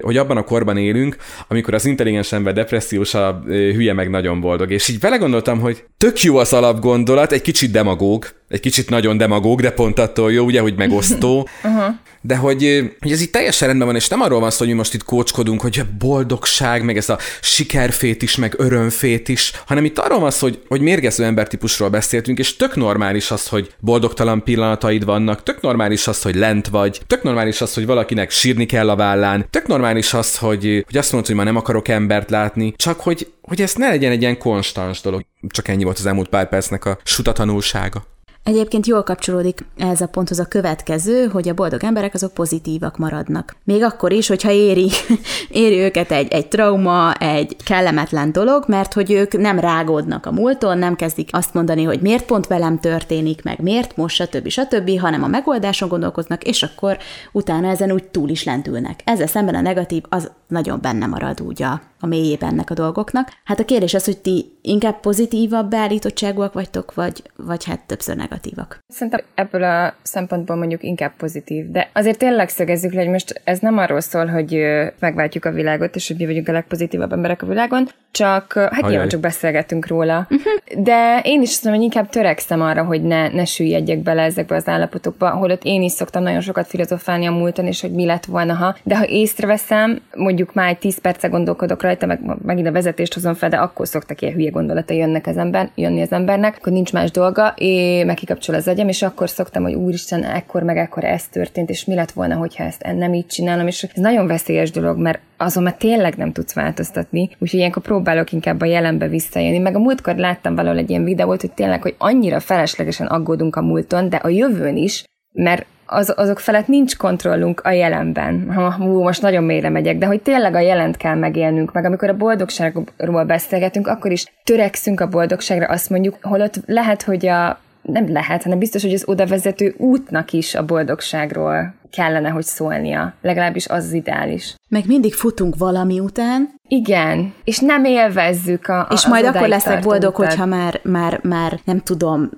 [0.00, 1.16] hogy abban a korban élünk,
[1.48, 4.70] amikor az intelligens ember depressziós, a hülye meg nagyon boldog.
[4.70, 9.60] És így belegondoltam, hogy tök jó az alapgondolat, egy kicsit demagóg, egy kicsit nagyon demagóg,
[9.60, 11.38] de pont attól jó, ugye, hogy megosztó.
[11.64, 11.94] uh-huh.
[12.20, 14.72] De hogy, hogy ez itt teljesen rendben van, és nem arról van szó, hogy mi
[14.72, 19.84] most itt kócskodunk, hogy a boldogság, meg ez a sikerfét is, meg örömfét is, hanem
[19.84, 24.42] itt arról van szó, hogy, hogy mérgező embertípusról beszéltünk, és tök normális az, hogy boldogtalan
[24.42, 28.90] pillanataid vannak, tök normális az, hogy lent vagy, tök normális az, hogy valakinek sírni kell
[28.90, 32.72] a vállán, tök normális az, hogy, hogy azt mondod, hogy ma nem akarok embert látni,
[32.76, 35.24] csak hogy, hogy ez ne legyen egy ilyen konstans dolog.
[35.48, 38.04] Csak ennyi volt az elmúlt pár percnek a suta tanulsága.
[38.42, 43.56] Egyébként jól kapcsolódik ez a ponthoz a következő, hogy a boldog emberek azok pozitívak maradnak.
[43.64, 44.90] Még akkor is, hogyha éri,
[45.48, 50.78] éri őket egy, egy trauma, egy kellemetlen dolog, mert hogy ők nem rágódnak a múlton,
[50.78, 54.48] nem kezdik azt mondani, hogy miért pont velem történik, meg miért most, stb.
[54.48, 56.98] stb., hanem a megoldáson gondolkoznak, és akkor
[57.32, 59.00] utána ezen úgy túl is lentülnek.
[59.04, 63.28] Ezzel szemben a negatív az nagyon benne marad úgy a, a mélyében ennek a dolgoknak.
[63.44, 68.78] Hát a kérdés az, hogy ti inkább pozitívabb beállítottságúak vagytok, vagy, vagy hát többször negatívak?
[68.88, 73.58] Szerintem ebből a szempontból mondjuk inkább pozitív, de azért tényleg szögezzük le, hogy most ez
[73.58, 74.62] nem arról szól, hogy
[74.98, 78.90] megváltjuk a világot, és hogy mi vagyunk a legpozitívabb emberek a világon, csak, hát Ajaj.
[78.90, 80.26] nyilván csak beszélgetünk róla.
[80.30, 80.82] Uh-huh.
[80.84, 84.56] De én is azt mondom, hogy inkább törekszem arra, hogy ne, ne süllyedjek bele ezekbe
[84.56, 88.24] az állapotokba, holott én is szoktam nagyon sokat filozofálni a múlton, és hogy mi lett
[88.24, 88.76] volna, ha.
[88.82, 93.34] De ha észreveszem, mondjuk már egy 10 perce gondolkodok rajta, meg megint a vezetést hozom
[93.34, 96.92] fel, de akkor szoktak ilyen hülye gondolatai jönnek az ember, jönni az embernek, akkor nincs
[96.92, 101.04] más dolga, és meg kikapcsol az agyam, és akkor szoktam, hogy úristen, ekkor meg ekkor
[101.04, 104.70] ez történt, és mi lett volna, hogyha ezt nem így csinálom, és ez nagyon veszélyes
[104.70, 109.58] dolog, mert azon már tényleg nem tudsz változtatni, úgyhogy ilyenkor próbálok inkább a jelenbe visszajönni.
[109.58, 113.62] Meg a múltkor láttam valahol egy ilyen videót, hogy tényleg, hogy annyira feleslegesen aggódunk a
[113.62, 118.52] múlton, de a jövőn is, mert az, azok felett nincs kontrollunk a jelenben.
[118.54, 122.08] Ha, hú, most nagyon mélyre megyek, de hogy tényleg a jelent kell megélnünk, meg amikor
[122.08, 128.12] a boldogságról beszélgetünk, akkor is törekszünk a boldogságra, azt mondjuk, holott lehet, hogy a nem
[128.12, 133.14] lehet, hanem biztos, hogy az oda vezető útnak is a boldogságról kellene, hogy szólnia.
[133.22, 134.54] Legalábbis az az ideális.
[134.68, 136.48] Meg mindig futunk valami után.
[136.68, 140.26] Igen, és nem élvezzük a, a És majd akkor leszek boldog, utat.
[140.26, 142.30] hogyha már, már, már nem tudom,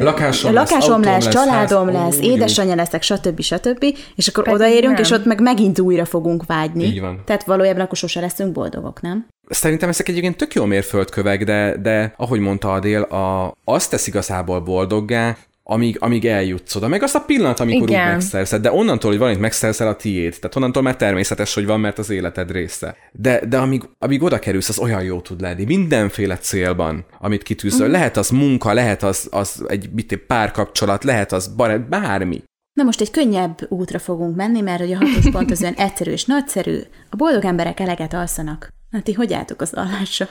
[0.00, 3.40] lakásom, lakásom lesz, lesz, lesz családom ház, lesz, úgy, édesanyja leszek, stb.
[3.40, 3.84] stb.
[4.14, 5.02] És akkor Pedig odaérünk, nem.
[5.02, 6.84] és ott meg megint újra fogunk vágyni.
[6.84, 7.22] Így van.
[7.24, 9.26] Tehát valójában akkor sose leszünk boldogok, nem?
[9.48, 14.60] Szerintem ezek egyébként tök jó mérföldkövek, de, de ahogy mondta Adél, a, azt tesz igazából
[14.60, 15.36] boldoggá,
[15.70, 16.88] amíg, amíg eljutsz oda.
[16.88, 18.06] Meg azt a pillanat, amikor Igen.
[18.06, 18.62] úgy megszerzed.
[18.62, 20.36] De onnantól, hogy valamit megszerzel a tiéd.
[20.38, 22.96] Tehát onnantól már természetes, hogy van, mert az életed része.
[23.12, 25.64] De, de amíg, amíg oda kerülsz, az olyan jó tud lenni.
[25.64, 27.88] Mindenféle célban, amit kitűzöl.
[27.88, 27.90] Mm.
[27.90, 32.42] Lehet az munka, lehet az, az egy mit, párkapcsolat, lehet az barát, bármi.
[32.72, 36.10] Na most egy könnyebb útra fogunk menni, mert hogy a hatos pont az olyan egyszerű
[36.10, 36.78] és nagyszerű.
[37.10, 38.68] A boldog emberek eleget alszanak.
[38.90, 40.28] Na ti hogy álltok az alvással?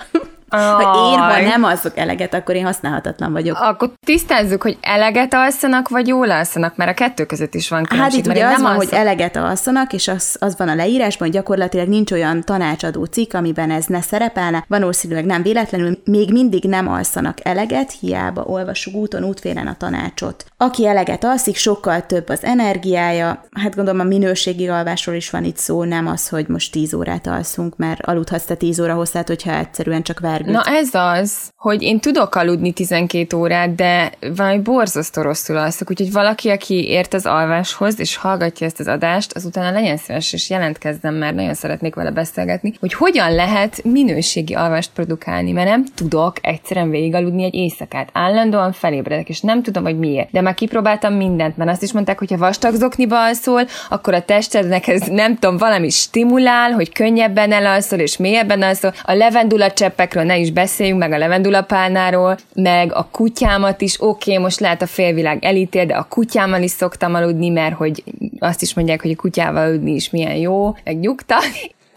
[0.49, 3.57] Ha én, ha nem alszok eleget, akkor én használhatatlan vagyok.
[3.60, 7.88] Akkor tisztázzuk, hogy eleget alszanak, vagy jól alszanak, mert a kettő között is van Hát
[7.89, 8.19] különbség.
[8.19, 11.27] itt mert ugye az nem van, hogy eleget alszanak, és az, az van a leírásban,
[11.27, 14.65] hogy gyakorlatilag nincs olyan tanácsadó cikk, amiben ez ne szerepelne.
[14.67, 20.45] Valószínűleg nem véletlenül, még mindig nem alszanak eleget, hiába olvassuk úton, útfélen a tanácsot.
[20.57, 23.43] Aki eleget alszik, sokkal több az energiája.
[23.51, 27.27] Hát gondolom a minőségi alvásról is van itt szó, nem az, hogy most 10 órát
[27.27, 30.54] alszunk, mert aludhatsz te 10 óra hosszát, hogyha egyszerűen csak vergőt.
[30.54, 36.12] Na ez az, hogy én tudok aludni 12 órát, de valami borzasztó rosszul alszok, úgyhogy
[36.12, 40.50] valaki, aki ért az alváshoz, és hallgatja ezt az adást, az utána legyen szíves, és
[40.50, 46.36] jelentkezzem, mert nagyon szeretnék vele beszélgetni, hogy hogyan lehet minőségi alvást produkálni, mert nem tudok
[46.41, 48.10] egyszerűen végigaludni egy éjszakát.
[48.13, 50.32] Állandóan felébredek, és nem tudom, hogy miért.
[50.32, 54.21] De már kipróbáltam mindent, mert azt is mondták, hogy ha vastag zokniba alszol, akkor a
[54.21, 58.93] testednek ez nem tudom, valami stimulál, hogy könnyebben elalszol, és mélyebben alszol.
[59.04, 64.43] A levendula cseppekről ne is beszéljünk, meg a levendulapálnáról, meg a kutyámat is, oké, okay,
[64.43, 68.03] most lehet a félvilág elítél, de a kutyámmal is szoktam aludni, mert hogy
[68.39, 71.35] azt is mondják, hogy a kutyával aludni is milyen jó, meg nyugta.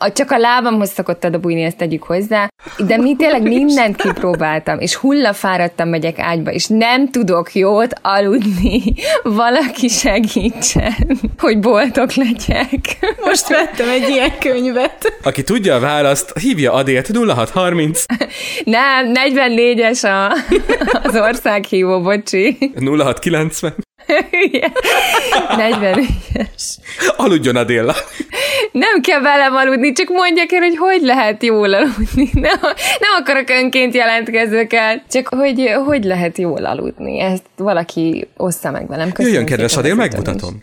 [0.03, 2.49] A- Csak a lábamhoz szokott oda bújni, ezt tegyük hozzá.
[2.79, 8.83] De mi tényleg mindent kipróbáltam, és hullafáradtam megyek ágyba, és nem tudok jót aludni.
[9.23, 10.93] Valaki segítsen,
[11.39, 12.99] hogy boldog legyek.
[13.25, 15.13] Most vettem egy ilyen könyvet.
[15.23, 18.05] Aki tudja a választ, hívja Adélt 0630
[18.65, 20.33] Nem, 44-es a,
[21.03, 22.73] az országhívó, bocsi.
[22.75, 23.75] 0690
[24.07, 24.73] Hülye.
[25.49, 26.63] 44-es.
[27.17, 27.95] Aludjon Adélla.
[28.73, 32.31] Nem kell velem aludni, csak mondják el, hogy hogy lehet jól aludni.
[32.33, 32.59] Nem,
[33.01, 37.21] nem akarok önként jelentkezőket, csak hogy hogy lehet jól aludni.
[37.21, 39.13] Ezt valaki ossza meg velem.
[39.13, 40.61] Köszönöm Jöjjön, kedves Adél, megmutatom.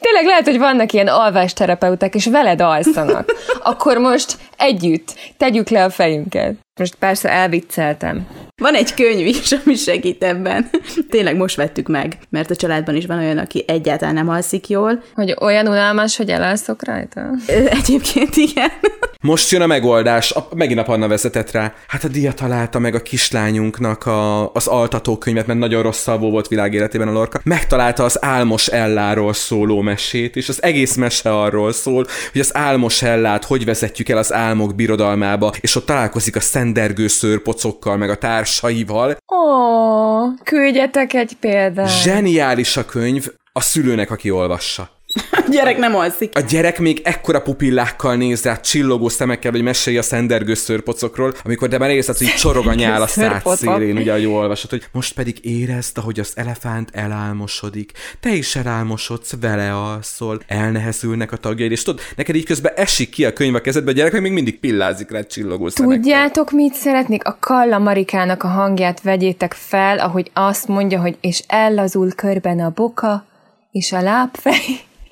[0.00, 3.34] Tényleg lehet, hogy vannak ilyen alvásterapeuták, és veled alszanak.
[3.62, 6.54] Akkor most együtt tegyük le a fejünket.
[6.80, 8.26] Most persze elvicceltem.
[8.60, 10.70] Van egy könyv is, ami segít ebben.
[11.10, 15.02] Tényleg most vettük meg, mert a családban is van olyan, aki egyáltalán nem alszik jól.
[15.14, 17.30] Hogy olyan unalmas, hogy elalszok rajta?
[17.46, 18.70] Egyébként igen.
[19.20, 21.74] Most jön a megoldás, a, megint a Panna vezetett rá.
[21.86, 27.08] Hát a dia találta meg a kislányunknak a, az altatókönyvet, mert nagyon rosszalvó volt világéletében
[27.08, 27.40] a Lorca.
[27.44, 33.02] Megtalálta az Álmos Elláról szóló mesét, és az egész mese arról szól, hogy az Álmos
[33.02, 38.16] Ellát hogy vezetjük el az álmok birodalmába, és ott találkozik a szendergő szőrpocokkal, meg a
[38.42, 39.16] társaival.
[39.34, 42.02] Ó, küldjetek egy példát.
[42.02, 44.90] Zseniális a könyv a szülőnek, aki olvassa.
[45.30, 46.36] A gyerek nem alszik.
[46.36, 51.68] A gyerek még ekkora pupillákkal néz rá, csillogó szemekkel, hogy mesélje a szendergő szőrpocokról, amikor
[51.68, 55.14] de már érzed, hogy csorog a nyál a szád szélén, ugye, ahogy olvasod, hogy most
[55.14, 61.82] pedig érezd, ahogy az elefánt elálmosodik, te is elálmosodsz, vele alszol, elnehezülnek a tagjaid, és
[61.82, 65.10] tudod, neked így közben esik ki a könyv a kezedbe, a gyerek még mindig pillázik
[65.10, 66.00] rá csillogó szemekkel.
[66.00, 67.24] Tudjátok, mit szeretnék?
[67.24, 72.70] A Kalla Marikának a hangját vegyétek fel, ahogy azt mondja, hogy és ellazul körben a
[72.74, 73.24] boka,
[73.70, 74.60] és a lábfej,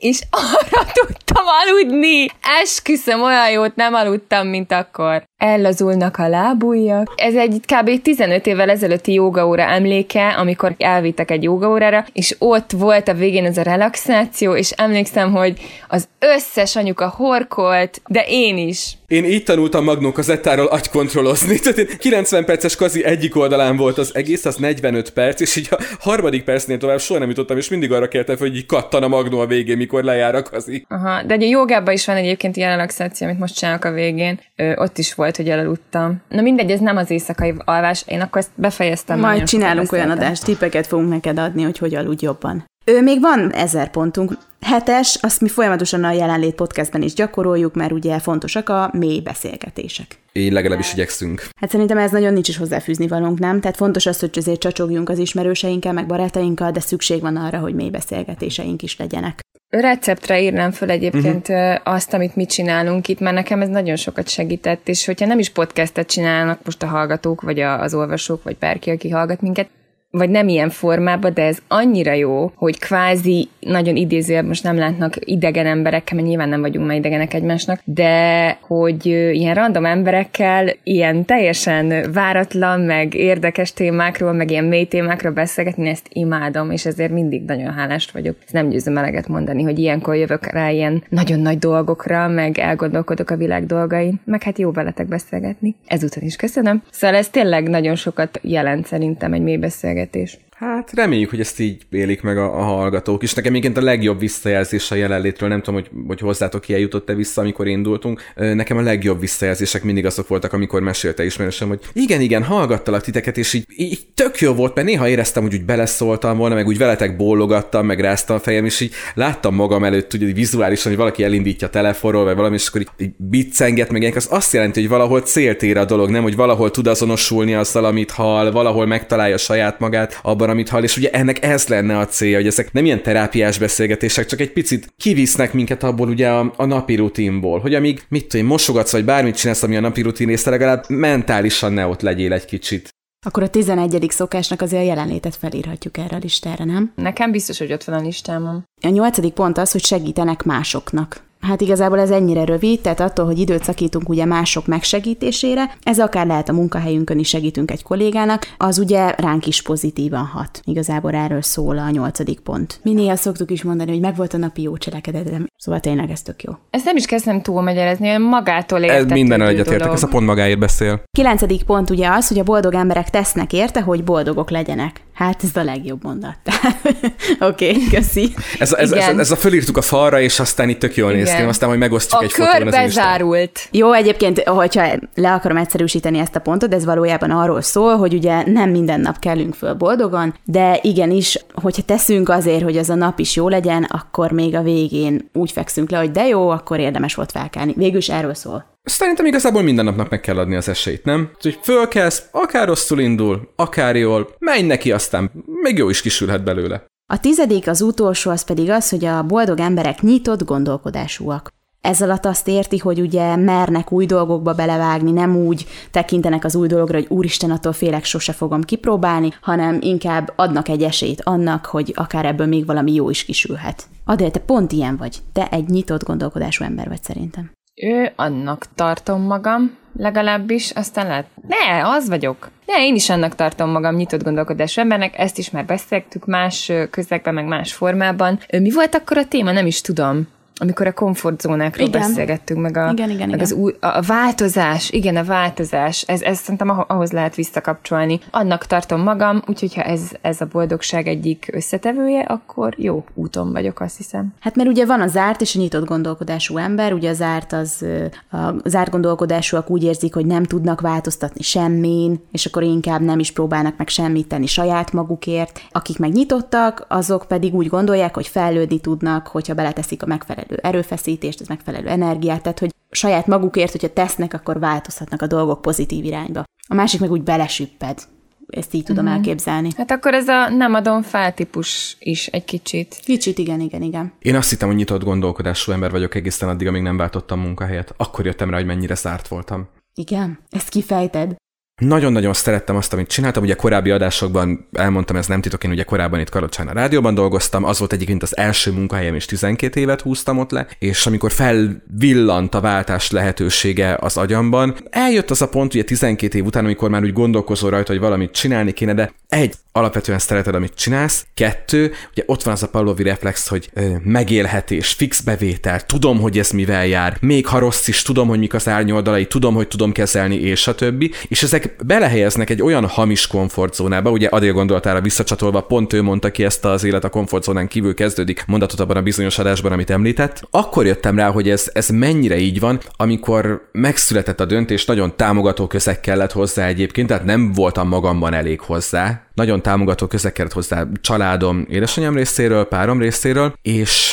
[0.01, 2.27] és arra tudtam aludni.
[2.63, 5.23] Esküszöm, olyan jót nem aludtam, mint akkor.
[5.37, 7.13] Ellazulnak a lábujjak.
[7.17, 8.03] Ez egy kb.
[8.03, 13.57] 15 évvel ezelőtti jogaóra emléke, amikor elvittek egy jogaórára, és ott volt a végén ez
[13.57, 18.99] a relaxáció, és emlékszem, hogy az összes anyuka horkolt, de én is.
[19.11, 21.59] Én így tanultam Magnó kazettáról agykontrollozni.
[21.59, 25.69] Tehát én 90 perces kazi egyik oldalán volt az egész, az 45 perc, és így
[25.71, 29.09] a harmadik percnél tovább soha nem jutottam, és mindig arra kértem, hogy így kattan a
[29.09, 30.85] Magnó a végén, mikor lejár a kazi.
[30.89, 34.41] Aha, de egy jogában is van egyébként ilyen relaxáció, amit most csinálok a végén.
[34.57, 36.23] Ö, ott is volt, hogy elaludtam.
[36.29, 39.19] Na mindegy, ez nem az éjszakai alvás, én akkor ezt befejeztem.
[39.19, 42.70] Majd csinálunk olyan adást, tippeket fogunk neked adni, hogy hogy aludj jobban.
[42.85, 44.33] Ő még van ezer pontunk.
[44.61, 50.19] Hetes, azt mi folyamatosan a jelenlét podcastben is gyakoroljuk, mert ugye fontosak a mély beszélgetések.
[50.33, 51.49] Én legalábbis igyekszünk.
[51.61, 53.61] Hát szerintem ez nagyon nincs is hozzáfűzni valónk, nem?
[53.61, 57.75] Tehát fontos az, hogy azért csacsogjunk az ismerőseinkkel, meg barátainkkal, de szükség van arra, hogy
[57.75, 59.41] mély beszélgetéseink is legyenek.
[59.69, 61.95] Receptre írnám föl egyébként uh-huh.
[61.95, 65.51] azt, amit mi csinálunk itt, mert nekem ez nagyon sokat segített, és hogyha nem is
[65.51, 69.69] podcastet csinálnak most a hallgatók, vagy az olvasók, vagy bárki, aki hallgat minket,
[70.11, 75.15] vagy nem ilyen formában, de ez annyira jó, hogy kvázi nagyon idézően most nem látnak
[75.21, 81.25] idegen emberekkel, mert nyilván nem vagyunk már idegenek egymásnak, de hogy ilyen random emberekkel ilyen
[81.25, 87.43] teljesen váratlan, meg érdekes témákról, meg ilyen mély témákról beszélgetni, ezt imádom, és ezért mindig
[87.45, 88.37] nagyon hálás vagyok.
[88.47, 93.31] Ez nem győzöm eleget mondani, hogy ilyenkor jövök rá ilyen nagyon nagy dolgokra, meg elgondolkodok
[93.31, 95.75] a világ dolgain, meg hát jó veletek beszélgetni.
[95.87, 96.83] Ezúton is köszönöm.
[96.91, 100.50] Szóval ez tényleg nagyon sokat jelent szerintem egy mély beszélgetés beszélgetés.
[100.61, 103.35] Hát reméljük, hogy ezt így élik meg a, a hallgatók is.
[103.35, 107.41] Nekem egyébként a legjobb visszajelzés a jelenlétről, nem tudom, hogy, hogy hozzátok ki jutott-e vissza,
[107.41, 108.23] amikor indultunk.
[108.35, 113.37] Nekem a legjobb visszajelzések mindig azok voltak, amikor mesélte ismerősem, hogy igen, igen, hallgattalak titeket,
[113.37, 116.79] és így, így tök jó volt, mert néha éreztem, hogy úgy beleszóltam volna, meg úgy
[116.79, 121.23] veletek bólogattam, meg ráztam a fejem, és így láttam magam előtt, úgy vizuálisan, hogy valaki
[121.23, 124.81] elindítja a telefonról, vagy valami, és akkor így, így biccenget, meg ilyenek, az azt jelenti,
[124.81, 128.87] hogy valahol célt ér a dolog, nem, hogy valahol tud azonosulni azzal, amit hall, valahol
[128.87, 132.73] megtalálja saját magát abban, amit hall, és ugye ennek ez lenne a célja, hogy ezek
[132.73, 137.59] nem ilyen terápiás beszélgetések, csak egy picit kivisznek minket abból ugye a, a napi rutinból,
[137.59, 141.73] hogy amíg mit tudom, mosogatsz, vagy bármit csinálsz, ami a napi rutin része, legalább mentálisan
[141.73, 142.89] ne ott legyél egy kicsit.
[143.27, 144.07] Akkor a 11.
[144.11, 146.93] szokásnak azért a jelenlétet felírhatjuk erre a listára, nem?
[146.95, 148.65] Nekem biztos, hogy ott van a listámon.
[148.83, 151.29] A nyolcadik pont az, hogy segítenek másoknak.
[151.41, 156.27] Hát igazából ez ennyire rövid, tehát attól, hogy időt szakítunk ugye mások megsegítésére, ez akár
[156.27, 160.61] lehet a munkahelyünkön is segítünk egy kollégának, az ugye ránk is pozitívan hat.
[160.65, 162.81] Igazából erről szól a nyolcadik pont.
[162.83, 166.43] Mi néha szoktuk is mondani, hogy megvolt a napi jó cselekedetem, szóval tényleg ez tök
[166.43, 166.53] jó.
[166.71, 170.59] Ezt nem is kezdem túlmagyarázni, olyan magától értetődő Ez minden egyetértek, ez a pont magáért
[170.59, 171.03] beszél.
[171.11, 175.01] Kilencedik pont ugye az, hogy a boldog emberek tesznek érte, hogy boldogok legyenek.
[175.21, 176.37] Hát ez a legjobb mondat.
[177.51, 178.35] Oké, okay, köszi.
[178.59, 181.43] Ez, ez, ez, ez, a fölírtuk a falra, és aztán itt tök jól néz ki,
[181.43, 183.69] aztán hogy megosztjuk a egy fotón az bezárult.
[183.71, 188.43] Jó, egyébként, hogyha le akarom egyszerűsíteni ezt a pontot, ez valójában arról szól, hogy ugye
[188.47, 193.19] nem minden nap kellünk föl boldogan, de igenis, hogyha teszünk azért, hogy az a nap
[193.19, 197.15] is jó legyen, akkor még a végén úgy fekszünk le, hogy de jó, akkor érdemes
[197.15, 197.75] volt felkelni.
[197.77, 198.70] Végül is erről szól.
[198.83, 201.31] Szerintem igazából minden napnak meg kell adni az esélyt, nem?
[201.41, 205.31] Hogy fölkelsz, akár rosszul indul, akár jól, menj neki, aztán
[205.63, 206.85] még jó is kisülhet belőle.
[207.13, 211.49] A tizedik, az utolsó, az pedig az, hogy a boldog emberek nyitott gondolkodásúak.
[211.81, 216.69] Ez alatt azt érti, hogy ugye mernek új dolgokba belevágni, nem úgy tekintenek az új
[216.69, 221.93] dologra, hogy úristen, attól félek, sose fogom kipróbálni, hanem inkább adnak egy esélyt annak, hogy
[221.97, 223.87] akár ebből még valami jó is kisülhet.
[224.05, 225.19] Adél, te pont ilyen vagy.
[225.33, 227.51] Te egy nyitott gondolkodású ember vagy szerintem.
[227.83, 232.51] Ő annak tartom magam, legalábbis, aztán lehet, ne, az vagyok.
[232.67, 237.35] Ne, én is annak tartom magam nyitott gondolkodású embernek, ezt is már beszéltük más közegben,
[237.35, 238.39] meg más formában.
[238.51, 239.53] Mi volt akkor a téma?
[239.53, 240.29] Nem is tudom
[240.61, 242.01] amikor a komfortzónákról igen.
[242.01, 243.41] beszélgettünk, meg, a, igen, igen, meg igen.
[243.41, 248.21] az új, a, a változás, igen, a változás, ez, ez szerintem ahhoz lehet visszakapcsolni.
[248.31, 253.81] Annak tartom magam, úgyhogy ha ez, ez a boldogság egyik összetevője, akkor jó úton vagyok,
[253.81, 254.35] azt hiszem.
[254.41, 257.85] Hát mert ugye van a zárt és a nyitott gondolkodású ember, ugye a zárt az,
[258.31, 263.33] a zárt gondolkodásúak úgy érzik, hogy nem tudnak változtatni semmin, és akkor inkább nem is
[263.33, 265.61] próbálnak meg semmit tenni saját magukért.
[265.71, 270.77] Akik meg nyitottak, azok pedig úgy gondolják, hogy fejlődni tudnak, hogyha beleteszik a megfelelő megfelelő
[270.77, 276.05] erőfeszítést, az megfelelő energiát, tehát hogy saját magukért, hogyha tesznek, akkor változhatnak a dolgok pozitív
[276.05, 276.45] irányba.
[276.69, 277.99] A másik meg úgy belesüpped.
[278.47, 279.09] Ezt így tudom mm.
[279.09, 279.71] elképzelni.
[279.77, 283.01] Hát akkor ez a nem adom fel típus is egy kicsit.
[283.05, 284.13] Kicsit, igen, igen, igen.
[284.19, 287.95] Én azt hittem, hogy nyitott gondolkodású ember vagyok egészen addig, amíg nem váltottam munkahelyet.
[287.97, 289.69] Akkor jöttem rá, hogy mennyire zárt voltam.
[289.95, 291.37] Igen, ezt kifejted.
[291.81, 293.43] Nagyon-nagyon szerettem azt, amit csináltam.
[293.43, 297.65] Ugye korábbi adásokban elmondtam, ez nem titok, én ugye korábban itt Karocsán a rádióban dolgoztam,
[297.65, 302.55] az volt egyébként az első munkahelyem, és 12 évet húztam ott le, és amikor felvillant
[302.55, 307.03] a váltás lehetősége az agyamban, eljött az a pont, ugye 12 év után, amikor már
[307.03, 311.27] úgy gondolkozol rajta, hogy valamit csinálni kéne, de egy, alapvetően szereted, amit csinálsz.
[311.35, 316.39] Kettő, ugye ott van az a Pavlovi reflex, hogy ö, megélhetés, fix bevétel, tudom, hogy
[316.39, 319.93] ez mivel jár, még ha rossz is, tudom, hogy mik az árnyoldalai, tudom, hogy tudom
[319.93, 321.11] kezelni, és a többi.
[321.29, 326.45] És ezek belehelyeznek egy olyan hamis komfortzónába, ugye Adél gondolatára visszacsatolva, pont ő mondta ki
[326.45, 330.43] ezt az élet a komfortzónán kívül kezdődik mondatot abban a bizonyos adásban, amit említett.
[330.51, 335.67] Akkor jöttem rá, hogy ez, ez mennyire így van, amikor megszületett a döntés, nagyon támogató
[335.67, 340.87] közeg kellett hozzá egyébként, tehát nem voltam magamban elég hozzá, nagyon támogató közeg kellett hozzá
[341.01, 344.13] családom, édesanyám részéről, párom részéről, és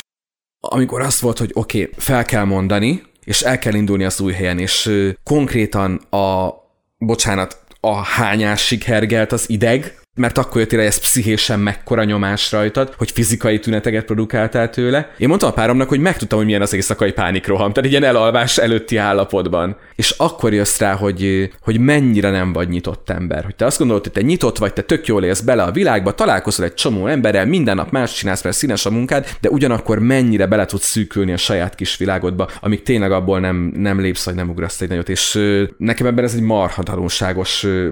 [0.60, 4.34] amikor azt volt, hogy oké, okay, fel kell mondani, és el kell indulni az új
[4.34, 4.92] helyen, és
[5.24, 6.54] konkrétan a,
[6.98, 13.12] bocsánat, a hányásig hergelt az ideg, mert akkor jött ez pszichésen mekkora nyomás rajtad, hogy
[13.12, 15.12] fizikai tüneteket produkáltál tőle.
[15.18, 18.58] Én mondtam a páromnak, hogy megtudtam, hogy milyen az éjszakai pánikroham, tehát egy ilyen elalvás
[18.58, 19.78] előtti állapotban.
[19.96, 23.44] És akkor jössz rá, hogy, hogy mennyire nem vagy nyitott ember.
[23.44, 26.12] Hogy te azt gondolod, hogy te nyitott vagy, te tök jól élsz bele a világba,
[26.12, 30.46] találkozol egy csomó emberrel, minden nap más csinálsz, mert színes a munkád, de ugyanakkor mennyire
[30.46, 34.50] bele tudsz szűkülni a saját kis világodba, amíg tényleg abból nem, nem lépsz, vagy nem
[34.50, 35.10] ugrasz egy nagyot.
[35.10, 35.40] És
[35.78, 36.84] nekem ebben ez egy marha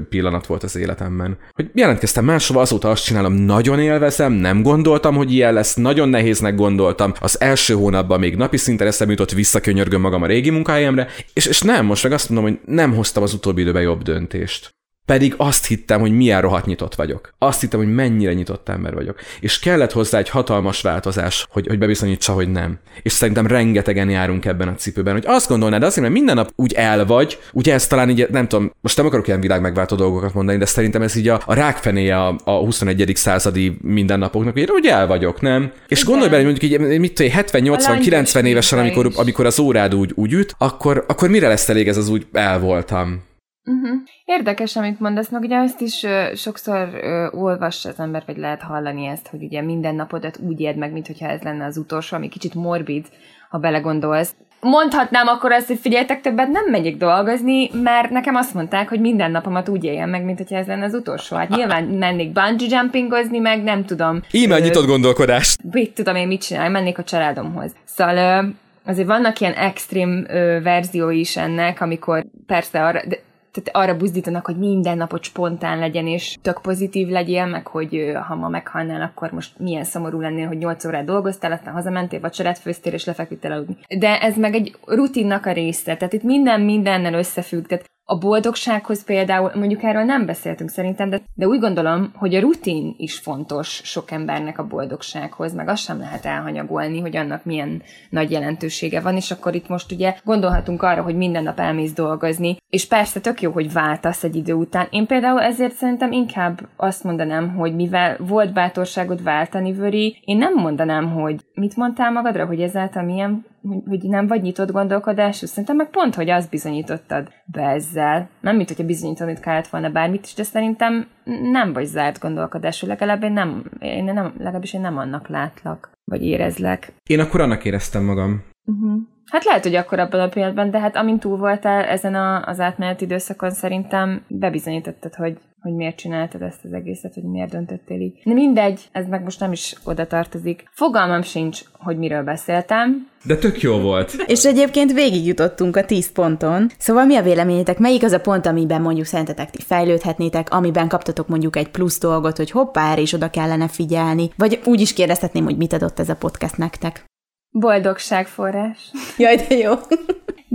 [0.09, 1.37] pillanat volt az életemben.
[1.53, 6.09] Hogy jelentkeztem elkezdtem máshova, azóta azt csinálom, nagyon élvezem, nem gondoltam, hogy ilyen lesz, nagyon
[6.09, 7.13] nehéznek gondoltam.
[7.19, 11.61] Az első hónapban még napi szinten eszembe jutott, visszakönyörgöm magam a régi munkahelyemre, és, és
[11.61, 14.73] nem, most meg azt mondom, hogy nem hoztam az utóbbi időben jobb döntést.
[15.05, 17.33] Pedig azt hittem, hogy milyen rohadt nyitott vagyok.
[17.37, 19.19] Azt hittem, hogy mennyire nyitott ember vagyok.
[19.39, 22.79] És kellett hozzá egy hatalmas változás, hogy, hogy bebizonyítsa, hogy nem.
[23.01, 26.73] És szerintem rengetegen járunk ebben a cipőben, hogy azt gondolnád azért, mert minden nap úgy
[26.73, 30.33] el vagy, ugye ez talán így, nem tudom, most nem akarok ilyen világ megváltó dolgokat
[30.33, 33.11] mondani, de szerintem ez így a, a rákfenéje a, a 21.
[33.15, 35.71] századi mindennapoknak, hogy úgy el vagyok, nem?
[35.87, 36.11] És Igen.
[36.11, 40.33] gondolj bele, hogy mondjuk így, mit tudom, 70-80-90 évesen, amikor, amikor az órád úgy, úgy
[40.33, 43.23] üt, akkor, akkor mire lesz elég ez az úgy el voltam?
[43.65, 44.01] Uh-huh.
[44.25, 48.61] Érdekes, amit mondasz, meg ugye azt is uh, sokszor uh, olvassa az ember, vagy lehet
[48.61, 52.29] hallani ezt, hogy ugye minden napodat úgy éld meg, mintha ez lenne az utolsó, ami
[52.29, 53.05] kicsit morbid,
[53.49, 54.35] ha belegondolsz.
[54.61, 59.31] Mondhatnám akkor azt, hogy figyeljetek, többet nem megyek dolgozni, mert nekem azt mondták, hogy minden
[59.31, 61.35] napomat úgy éljem meg, mint ez lenne az utolsó.
[61.35, 64.21] Hát nyilván mennék bungee jumpingozni, meg nem tudom.
[64.31, 65.55] Íme nyitott gondolkodás.
[65.71, 67.71] Mit tudom én mit csinálni, mennék a családomhoz.
[67.83, 68.45] Szóval
[68.85, 70.25] azért vannak ilyen extrém
[70.63, 73.19] verziói is ennek, amikor persze arra, de
[73.55, 78.35] tehát arra buzdítanak, hogy minden napot spontán legyen, és tök pozitív legyél, meg hogy ha
[78.35, 82.93] ma meghalnál, akkor most milyen szomorú lennél, hogy 8 órát dolgoztál, aztán hazamentél, vacsorát főztél,
[82.93, 83.77] és lefeküdtél aludni.
[83.97, 89.03] De ez meg egy rutinnak a része, tehát itt minden mindennel összefügg, tehát a boldogsághoz
[89.03, 93.81] például, mondjuk erről nem beszéltünk szerintem, de, de úgy gondolom, hogy a rutin is fontos
[93.83, 99.15] sok embernek a boldogsághoz, meg azt sem lehet elhanyagolni, hogy annak milyen nagy jelentősége van,
[99.15, 103.41] és akkor itt most ugye gondolhatunk arra, hogy minden nap elmész dolgozni, és persze tök
[103.41, 104.87] jó, hogy váltasz egy idő után.
[104.89, 110.53] Én például ezért szerintem inkább azt mondanám, hogy mivel volt bátorságod váltani, Vöri, én nem
[110.53, 113.45] mondanám, hogy mit mondtál magadra, hogy ezáltal milyen
[113.85, 118.29] hogy nem vagy nyitott gondolkodású, szerintem meg pont, hogy azt bizonyítottad be ezzel.
[118.41, 121.07] Nem, mint hogyha bizonyítanod kellett volna bármit is, de szerintem
[121.51, 126.25] nem vagy zárt gondolkodású, legalább én nem, én nem, legalábbis én nem annak látlak, vagy
[126.25, 126.93] érezlek.
[127.09, 128.43] Én akkor annak éreztem magam.
[128.65, 129.01] Uh-huh.
[129.25, 132.59] Hát lehet, hogy akkor abban a pillanatban, de hát amint túl voltál ezen a, az
[132.59, 138.21] átmeneti időszakon, szerintem bebizonyítottad, hogy, hogy miért csináltad ezt az egészet, hogy miért döntöttél így.
[138.23, 140.63] De mindegy, ez meg most nem is oda tartozik.
[140.71, 143.09] Fogalmam sincs, hogy miről beszéltem.
[143.23, 144.13] De tök jó volt.
[144.25, 146.69] És egyébként végigjutottunk a 10 ponton.
[146.77, 147.79] Szóval mi a véleményetek?
[147.79, 152.37] Melyik az a pont, amiben mondjuk szerintetek ti fejlődhetnétek, amiben kaptatok mondjuk egy plusz dolgot,
[152.37, 154.29] hogy hoppá, erre is oda kellene figyelni?
[154.37, 157.05] Vagy úgy is kérdezhetném, hogy mit adott ez a podcast nektek?
[157.49, 158.91] Boldogságforrás.
[159.17, 159.73] Jaj, de jó.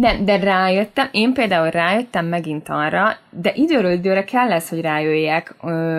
[0.01, 5.55] Nem, de rájöttem, én például rájöttem megint arra, de időről időre kell lesz, hogy rájöjjek,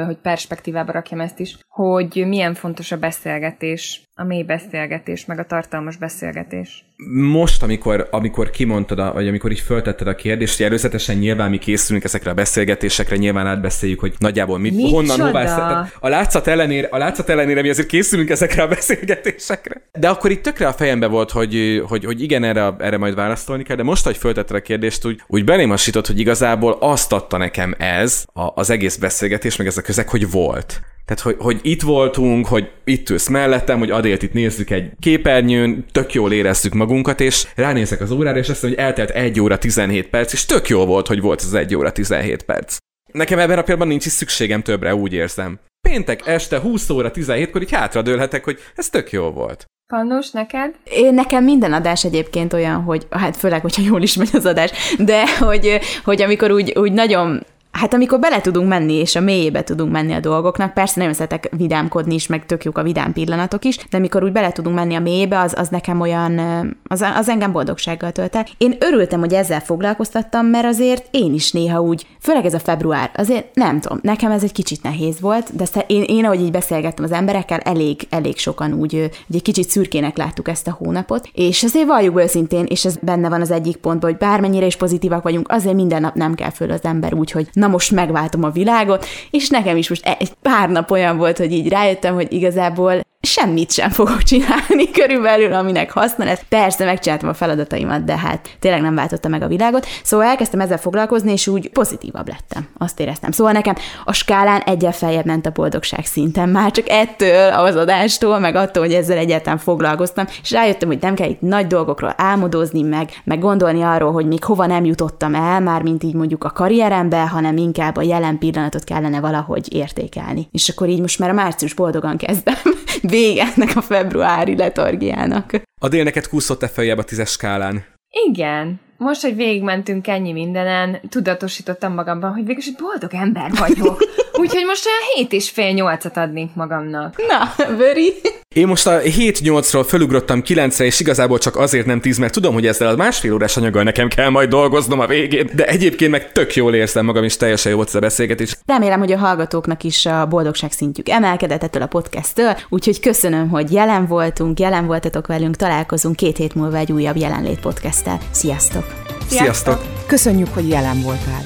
[0.06, 5.46] hogy perspektívába rakjam ezt is, hogy milyen fontos a beszélgetés, a mély beszélgetés, meg a
[5.46, 6.86] tartalmas beszélgetés.
[7.14, 11.58] Most, amikor, amikor kimondtad, a, vagy amikor így föltetted a kérdést, hogy előzetesen nyilván mi
[11.58, 16.88] készülünk ezekre a beszélgetésekre, nyilván átbeszéljük, hogy nagyjából mit, mit honnan, hová A látszat, ellenére,
[16.92, 19.82] a látszat ellenére mi azért készülünk ezekre a beszélgetésekre.
[20.00, 23.64] De akkor itt tökre a fejembe volt, hogy, hogy, hogy igen, erre, erre majd válaszolni
[23.64, 27.76] kell, de most, hogy föltetted a kérdést, úgy, úgy belém hogy igazából azt adta nekem
[27.78, 30.82] ez, a, az egész beszélgetés, meg ez a közeg, hogy volt.
[31.06, 35.86] Tehát, hogy, hogy itt voltunk, hogy itt ülsz mellettem, hogy Adélt itt nézzük egy képernyőn,
[35.92, 39.58] tök jól érezzük magunkat, és ránézek az órára, és azt mondom, hogy eltelt 1 óra
[39.58, 42.78] 17 perc, és tök jó volt, hogy volt az 1 óra 17 perc.
[43.12, 45.60] Nekem ebben a pillanatban nincs is szükségem többre, úgy érzem.
[45.82, 49.66] Péntek este 20 óra 17-kor így hátradőlhetek, hogy ez tök jó volt.
[49.88, 50.76] Pannus, neked?
[50.84, 54.96] Én nekem minden adás egyébként olyan, hogy hát főleg, hogyha jól is megy az adás,
[54.98, 59.64] de hogy, hogy amikor úgy, úgy nagyon Hát amikor bele tudunk menni, és a mélyébe
[59.64, 63.66] tudunk menni a dolgoknak, persze nagyon szeretek vidámkodni is, meg tök jók a vidám pillanatok
[63.66, 66.40] is, de amikor úgy bele tudunk menni a mélyébe, az, az nekem olyan,
[66.88, 68.46] az, az engem boldogsággal tölt el.
[68.58, 73.12] Én örültem, hogy ezzel foglalkoztattam, mert azért én is néha úgy, főleg ez a február,
[73.16, 77.04] azért nem tudom, nekem ez egy kicsit nehéz volt, de én, én ahogy így beszélgettem
[77.04, 81.64] az emberekkel, elég, elég sokan úgy, úgy egy kicsit szürkének láttuk ezt a hónapot, és
[81.64, 85.52] azért valljuk őszintén, és ez benne van az egyik pontban, hogy bármennyire is pozitívak vagyunk,
[85.52, 89.06] azért minden nap nem kell föl az ember úgy, hogy na most megváltom a világot,
[89.32, 93.72] és nekem is most egy pár nap olyan volt, hogy így rájöttem, hogy igazából semmit
[93.72, 96.42] sem fogok csinálni körülbelül, aminek haszna lesz.
[96.50, 99.88] Persze megcsináltam a feladataimat, de hát tényleg nem váltotta meg a világot.
[100.04, 102.68] Szóval elkezdtem ezzel foglalkozni, és úgy pozitívabb lettem.
[102.78, 103.32] Azt éreztem.
[103.32, 106.50] Szóval nekem a skálán egyel feljebb ment a boldogság szinten.
[106.50, 111.16] Már csak ettől az adástól, meg attól, hogy ezzel egyáltalán foglalkoztam, és rájöttem, hogy nem
[111.16, 115.60] kell itt nagy dolgokról álmodozni, meg, meg gondolni arról, hogy még hova nem jutottam el,
[115.60, 120.48] már mint így mondjuk a karrierembe, hanem inkább a jelen pillanatot kellene valahogy értékelni.
[120.52, 122.56] És akkor így most már a március boldogan kezdem
[123.12, 125.62] vége ennek a februári letargiának.
[125.82, 127.86] A dél neked kúszott-e feljebb a tízes skálán?
[128.28, 128.80] Igen.
[128.98, 134.00] Most, hogy végigmentünk ennyi mindenen, tudatosítottam magamban, hogy végül egy boldog ember vagyok.
[134.42, 137.16] Úgyhogy most olyan hét és fél nyolcat adnék magamnak.
[137.28, 138.14] Na, Böri.
[138.56, 142.68] Én most a 7-8-ról fölugrottam 9-re, és igazából csak azért nem 10, mert tudom, hogy
[142.68, 146.56] ezzel a másfél órás anyaggal nekem kell majd dolgoznom a végén, de egyébként meg tök
[146.56, 148.58] jól érzem magam, és teljesen jó volt ez a beszélgetés.
[148.66, 153.72] Remélem, hogy a hallgatóknak is a boldogság szintjük emelkedett ettől a podcasttől, úgyhogy köszönöm, hogy
[153.72, 158.20] jelen voltunk, jelen voltatok velünk, találkozunk két hét múlva egy újabb jelenlét podcasttel.
[158.32, 158.86] Sziasztok!
[159.28, 159.82] Sziasztok!
[160.08, 161.44] Köszönjük, hogy jelen voltál.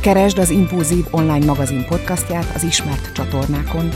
[0.00, 3.88] Keresd az Impulzív online magazin podcastját az ismert csatornákon,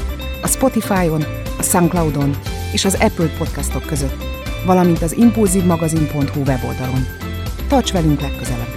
[0.47, 1.25] a Spotify-on,
[1.59, 2.37] a Soundcloud-on
[2.73, 4.25] és az Apple podcastok között,
[4.67, 7.07] valamint az impulzívmagazin.hu weboldalon.
[7.69, 8.77] Tarts velünk legközelebb!